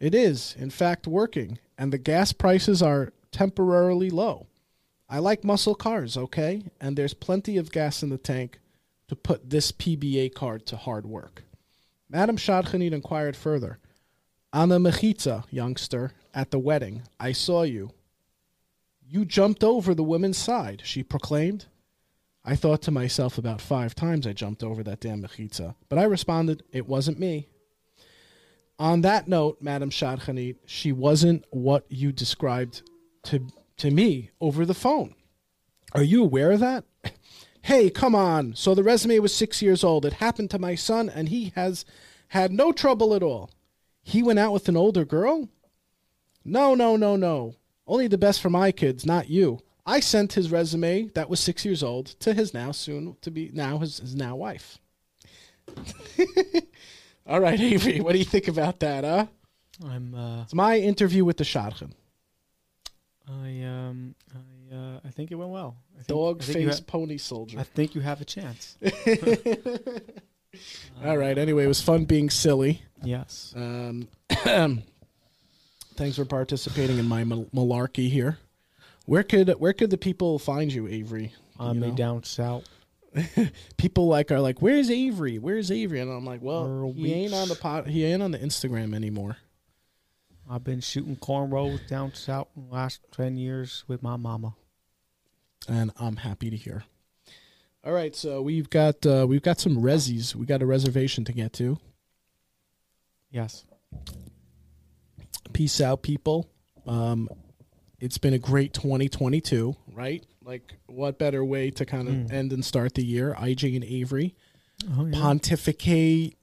[0.00, 4.48] It is, in fact, working, and the gas prices are temporarily low.
[5.08, 6.64] I like muscle cars, okay?
[6.80, 8.58] And there's plenty of gas in the tank
[9.08, 11.44] to put this PBA card to hard work.
[12.08, 13.78] Madam Shadchanit inquired further.
[14.52, 17.90] On the mechitza, youngster, at the wedding, I saw you.
[19.08, 21.66] You jumped over the woman's side, she proclaimed.
[22.44, 26.04] I thought to myself about five times I jumped over that damn mechitza, but I
[26.04, 27.48] responded, it wasn't me.
[28.78, 32.82] On that note, Madam Shadchanit, she wasn't what you described
[33.24, 33.46] to
[33.78, 35.14] to me over the phone.
[35.92, 36.84] Are you aware of that?
[37.62, 38.54] hey, come on.
[38.54, 40.04] So the resume was six years old.
[40.04, 41.84] It happened to my son, and he has
[42.28, 43.50] had no trouble at all.
[44.02, 45.48] He went out with an older girl?
[46.44, 47.54] No, no, no, no.
[47.86, 49.60] Only the best for my kids, not you.
[49.84, 53.50] I sent his resume that was six years old to his now soon to be
[53.52, 54.78] now his, his now wife.
[57.26, 59.26] all right, Avery, what do you think about that, huh?
[59.84, 60.14] I'm.
[60.14, 61.92] Uh, It's my interview with the Shadchan.
[63.28, 64.14] I um.
[64.34, 65.00] I uh.
[65.04, 65.76] I think it went well.
[65.94, 67.58] I think, Dog I think face ha- pony soldier.
[67.58, 68.78] I think you have a chance.
[71.04, 71.36] All right.
[71.36, 72.82] Anyway, it was fun being silly.
[73.02, 73.52] Yes.
[73.56, 74.08] Um,
[75.96, 78.38] thanks for participating in my mal- malarkey here.
[79.06, 81.34] Where could where could the people find you, Avery?
[81.58, 82.64] On me down south.
[83.78, 85.38] People like are like, "Where's Avery?
[85.38, 87.86] Where's Avery?" And I'm like, "Well, he ain't on the pot.
[87.86, 89.38] He ain't on the Instagram anymore."
[90.48, 94.54] I've been shooting cornrows down south in the last ten years with my mama.
[95.68, 96.84] and I'm happy to hear.
[97.84, 100.34] All right, so we've got uh, we've got some resis.
[100.34, 101.78] We got a reservation to get to.
[103.30, 103.64] Yes.
[105.52, 106.48] Peace out, people.
[106.86, 107.28] Um,
[107.98, 110.24] it's been a great 2022, right?
[110.44, 112.32] Like, what better way to kind of Mm.
[112.32, 113.34] end and start the year?
[113.38, 114.34] IJ and Avery
[114.96, 115.18] Oh yeah.
[115.18, 116.36] pontificate,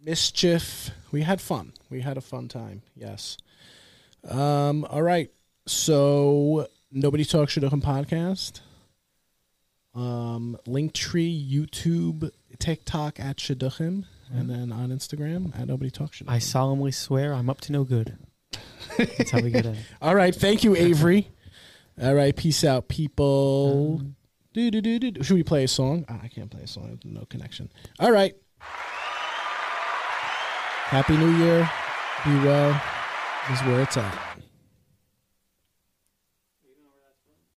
[0.00, 0.90] mischief.
[1.14, 1.72] We had fun.
[1.90, 2.82] We had a fun time.
[2.96, 3.36] Yes.
[4.28, 4.84] Um.
[4.90, 5.30] All right.
[5.64, 8.60] So nobody talks shidduchim podcast.
[9.94, 10.58] Um.
[10.66, 16.30] Linktree, YouTube, TikTok at shidduchim, and then on Instagram at nobody talks shidduchim.
[16.30, 18.18] I solemnly swear I'm up to no good.
[18.98, 19.76] That's how we get in.
[20.02, 20.34] All right.
[20.34, 21.28] Thank you, Avery.
[22.02, 22.34] All right.
[22.34, 23.98] Peace out, people.
[24.00, 24.16] Um,
[24.52, 25.22] Do, do, do, do.
[25.22, 26.06] Should we play a song?
[26.08, 26.98] Ah, I can't play a song.
[27.04, 27.70] No connection.
[28.00, 28.34] All right.
[30.86, 31.68] Happy New Year.
[32.24, 32.80] Be well.
[33.48, 34.33] This is where it's at.